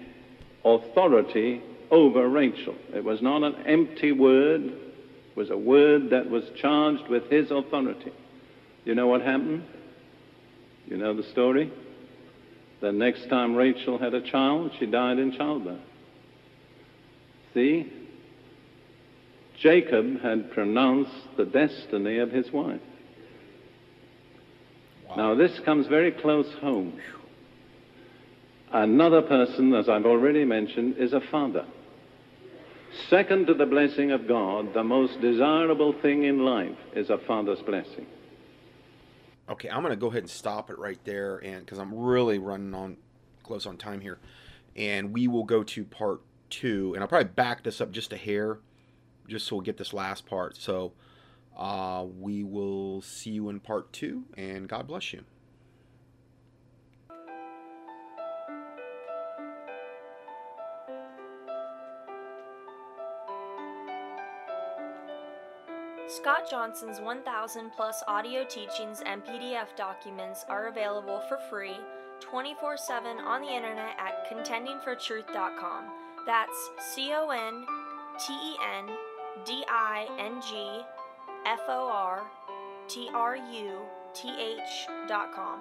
[0.63, 1.61] authority
[1.91, 2.75] over Rachel.
[2.93, 7.51] It was not an empty word, it was a word that was charged with his
[7.51, 8.11] authority.
[8.85, 9.63] You know what happened?
[10.87, 11.71] You know the story?
[12.81, 15.79] The next time Rachel had a child, she died in childbirth.
[17.53, 17.91] See?
[19.65, 22.79] Jacob had pronounced the destiny of his wife.
[25.09, 25.15] Wow.
[25.15, 27.01] Now, this comes very close home.
[28.71, 31.65] Another person, as I've already mentioned, is a father.
[33.09, 37.61] Second to the blessing of God, the most desirable thing in life is a father's
[37.61, 38.05] blessing.
[39.49, 42.37] Okay, I'm going to go ahead and stop it right there, and because I'm really
[42.37, 42.97] running on
[43.41, 44.19] close on time here,
[44.75, 46.21] and we will go to part
[46.51, 48.59] two, and I'll probably back this up just a hair,
[49.27, 50.57] just so we'll get this last part.
[50.57, 50.93] So
[51.57, 55.23] uh, we will see you in part two, and God bless you.
[66.07, 71.75] Scott Johnson's 1,000 plus audio teachings and PDF documents are available for free
[72.19, 75.85] 24 7 on the internet at contendingfortruth.com.
[76.25, 77.65] That's C O N
[78.19, 78.95] T E N
[79.43, 80.81] D I N G
[81.45, 82.23] F O R
[82.87, 83.79] T R U
[84.13, 85.59] T H.com.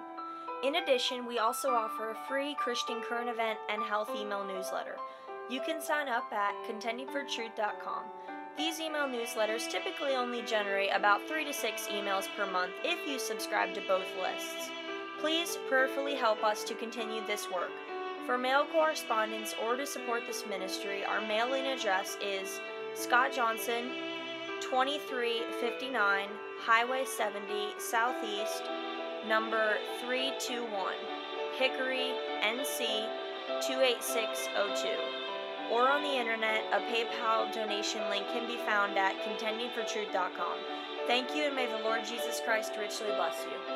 [0.63, 4.95] In addition, we also offer a free Christian current event and health email newsletter.
[5.49, 8.03] You can sign up at contendingfortruth.com.
[8.57, 13.19] These email newsletters typically only generate about 3 to 6 emails per month if you
[13.19, 14.69] subscribe to both lists.
[15.19, 17.71] Please prayerfully help us to continue this work.
[18.25, 22.59] For mail correspondence or to support this ministry, our mailing address is
[22.95, 23.91] Scott Johnson,
[24.61, 27.43] 2359 Highway 70
[27.77, 28.63] Southeast,
[29.27, 30.93] number 321,
[31.59, 33.07] Hickory, NC
[33.61, 35.25] 28602
[35.71, 40.57] or on the internet, a PayPal donation link can be found at contendingfortruth.com.
[41.07, 43.74] Thank you, and may the Lord Jesus Christ richly bless you.